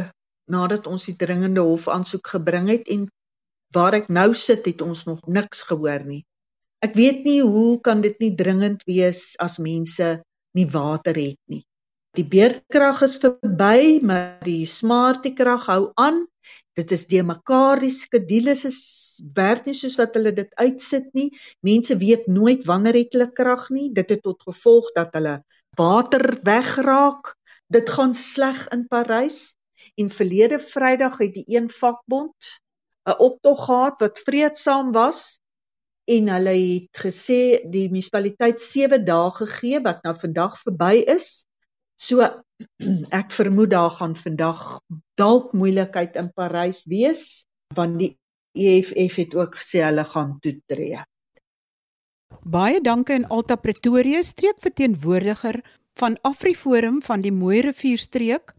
nadat 0.51 0.87
ons 0.87 1.07
die 1.07 1.15
dringende 1.19 1.63
hofaansoek 1.65 2.27
gebring 2.35 2.69
het 2.69 2.89
en 2.93 3.07
waar 3.75 3.97
ek 3.97 4.07
nou 4.13 4.29
sit 4.37 4.67
het 4.69 4.81
ons 4.85 5.05
nog 5.09 5.23
niks 5.27 5.65
gehoor 5.69 6.05
nie. 6.05 6.23
Ek 6.85 6.93
weet 6.95 7.23
nie 7.25 7.41
hoe 7.41 7.79
kan 7.81 8.01
dit 8.03 8.19
nie 8.21 8.33
dringend 8.37 8.83
wees 8.87 9.33
as 9.41 9.57
mense 9.57 10.19
nie 10.55 10.67
water 10.71 11.17
het 11.17 11.39
nie. 11.51 11.63
Die 12.15 12.23
beerdkrag 12.23 13.01
is 13.03 13.17
verby, 13.19 13.99
maar 14.05 14.39
die 14.45 14.63
smartiekrag 14.69 15.65
hou 15.67 15.81
aan. 15.99 16.23
Dit 16.75 16.91
is 16.91 17.05
de 17.07 17.21
mekaar 17.23 17.79
die 17.79 17.93
skedules 17.93 18.65
is 18.67 18.79
werk 19.37 19.63
nie 19.65 19.75
soos 19.77 19.95
wat 19.99 20.17
hulle 20.17 20.33
dit 20.35 20.51
uitsit 20.59 21.07
nie. 21.15 21.29
Mense 21.63 21.95
weet 22.01 22.27
nooit 22.27 22.65
wanneer 22.67 22.99
het 22.99 23.15
hulle 23.15 23.29
krag 23.31 23.69
nie. 23.71 23.87
Dit 23.95 24.11
het 24.11 24.23
tot 24.25 24.43
gevolg 24.43 24.91
dat 24.97 25.15
hulle 25.15 25.37
water 25.79 26.25
wegraak. 26.43 27.35
Dit 27.71 27.89
gaan 27.89 28.13
sleg 28.13 28.67
in 28.75 28.87
Parys. 28.91 29.55
En 29.95 30.11
verlede 30.11 30.59
Vrydag 30.59 31.17
het 31.23 31.33
die 31.33 31.45
een 31.55 31.69
vakbond 31.71 32.59
'n 33.07 33.19
optog 33.21 33.65
gehad 33.65 33.99
wat 34.01 34.19
vreedsaam 34.27 34.91
was 34.91 35.39
en 36.05 36.29
hulle 36.29 36.53
het 36.53 37.01
gesê 37.05 37.41
die 37.71 37.87
munisipaliteit 37.89 38.61
7 38.61 39.05
dae 39.05 39.31
gegee 39.39 39.81
wat 39.85 40.03
nou 40.03 40.13
vandag 40.21 40.57
verby 40.61 41.03
is. 41.15 41.45
So 42.05 42.21
ek 43.19 43.33
vermoed 43.33 43.73
daar 43.73 43.93
gaan 43.97 44.13
vandag 44.19 44.61
dalk 45.19 45.53
moeilikheid 45.57 46.15
in 46.21 46.29
Parys 46.35 46.83
wees 46.91 47.45
want 47.75 47.97
die 47.99 48.13
EFF 48.55 49.17
het 49.19 49.33
ook 49.35 49.57
gesê 49.59 49.81
hulle 49.83 50.05
gaan 50.07 50.37
toetree. 50.39 51.01
Baie 52.45 52.79
dankie 52.81 53.17
aan 53.17 53.27
Alta 53.33 53.55
Pretoria 53.55 54.21
streekverteenwoordiger 54.23 55.59
van 55.99 56.17
Afriforum 56.21 57.01
van 57.01 57.23
die 57.25 57.33
Mooi 57.33 57.61
Rivierstreek 57.65 58.53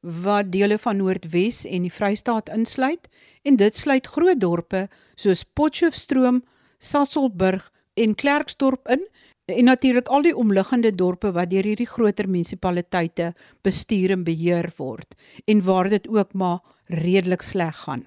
wat 0.00 0.52
dele 0.52 0.78
van 0.78 1.00
Noordwes 1.00 1.64
en 1.68 1.88
die 1.88 1.92
Vrystaat 1.92 2.52
insluit 2.52 3.08
en 3.42 3.56
dit 3.56 3.76
sluit 3.76 4.06
groot 4.06 4.40
dorpe 4.40 4.86
soos 5.16 5.44
Potchefstroom, 5.44 6.42
Sasolburg 6.78 7.70
en 7.94 8.14
Klerksdorp 8.14 8.88
in 8.88 9.04
en 9.50 9.64
natuurlik 9.64 10.08
al 10.08 10.22
die 10.22 10.36
omliggende 10.36 10.94
dorpe 10.94 11.32
wat 11.32 11.50
deur 11.50 11.64
hierdie 11.64 11.88
groter 11.88 12.28
munisipaliteite 12.28 13.32
bestuur 13.62 14.10
en 14.16 14.24
beheer 14.24 14.72
word 14.76 15.14
en 15.46 15.62
waar 15.64 15.88
dit 15.88 16.08
ook 16.08 16.32
maar 16.32 16.60
redelik 16.86 17.42
sleg 17.42 17.76
gaan. 17.84 18.06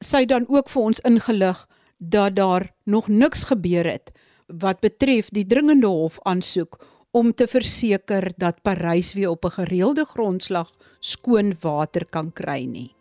Sy 0.00 0.24
dan 0.24 0.46
ook 0.48 0.68
vir 0.68 0.82
ons 0.82 1.00
ingelig 1.00 1.66
dat 1.98 2.36
daar 2.36 2.72
nog 2.84 3.08
niks 3.08 3.44
gebeur 3.44 3.86
het 3.88 4.12
wat 4.46 4.80
betref 4.80 5.30
die 5.32 5.46
dringende 5.46 5.88
hof 5.88 6.18
aansoek 6.22 6.78
om 7.14 7.30
te 7.32 7.46
verseker 7.46 8.32
dat 8.36 8.62
Parys 8.62 9.12
weer 9.14 9.30
op 9.30 9.44
'n 9.44 9.56
gereelde 9.60 10.04
grondslag 10.04 10.70
skoon 11.00 11.54
water 11.60 12.04
kan 12.10 12.32
kry 12.32 12.64
nie. 12.64 12.94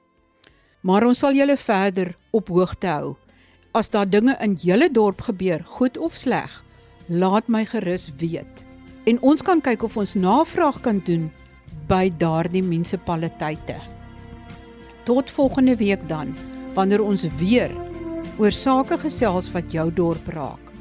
Maar 0.81 1.05
ons 1.05 1.19
sal 1.19 1.33
julle 1.33 1.57
verder 1.57 2.15
op 2.31 2.47
hoogte 2.47 2.87
hou. 2.87 3.15
As 3.71 3.89
daar 3.89 4.09
dinge 4.09 4.37
in 4.41 4.53
julle 4.53 4.91
dorp 4.91 5.21
gebeur, 5.21 5.63
goed 5.65 5.97
of 5.97 6.15
sleg, 6.15 6.63
laat 7.07 7.47
my 7.47 7.65
gerus 7.65 8.11
weet. 8.17 8.65
En 9.05 9.19
ons 9.21 9.41
kan 9.43 9.61
kyk 9.61 9.83
of 9.83 9.97
ons 9.97 10.15
navraag 10.15 10.79
kan 10.81 11.01
doen 11.05 11.27
by 11.87 12.07
daardie 12.17 12.63
munisipaliteite. 12.63 13.75
Tot 15.03 15.31
volgende 15.31 15.75
week 15.75 16.07
dan, 16.07 16.31
wanneer 16.73 17.03
ons 17.03 17.27
weer 17.37 17.73
oor 18.39 18.51
sake 18.55 18.97
gesels 18.97 19.51
wat 19.53 19.73
jou 19.73 19.89
dorp 19.93 20.27
raak. 20.33 20.71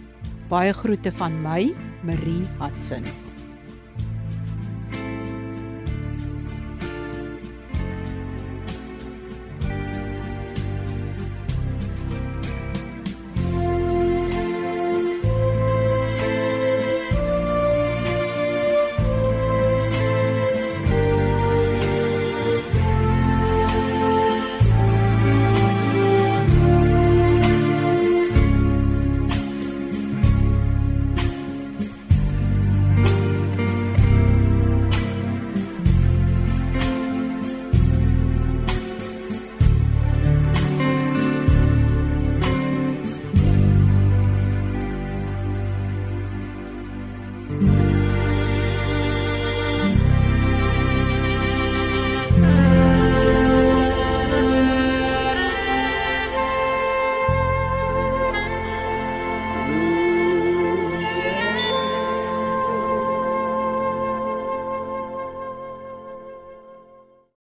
Baie 0.48 0.72
groete 0.72 1.12
van 1.18 1.34
my, 1.42 1.72
Marie 2.06 2.46
Hudson. 2.60 3.04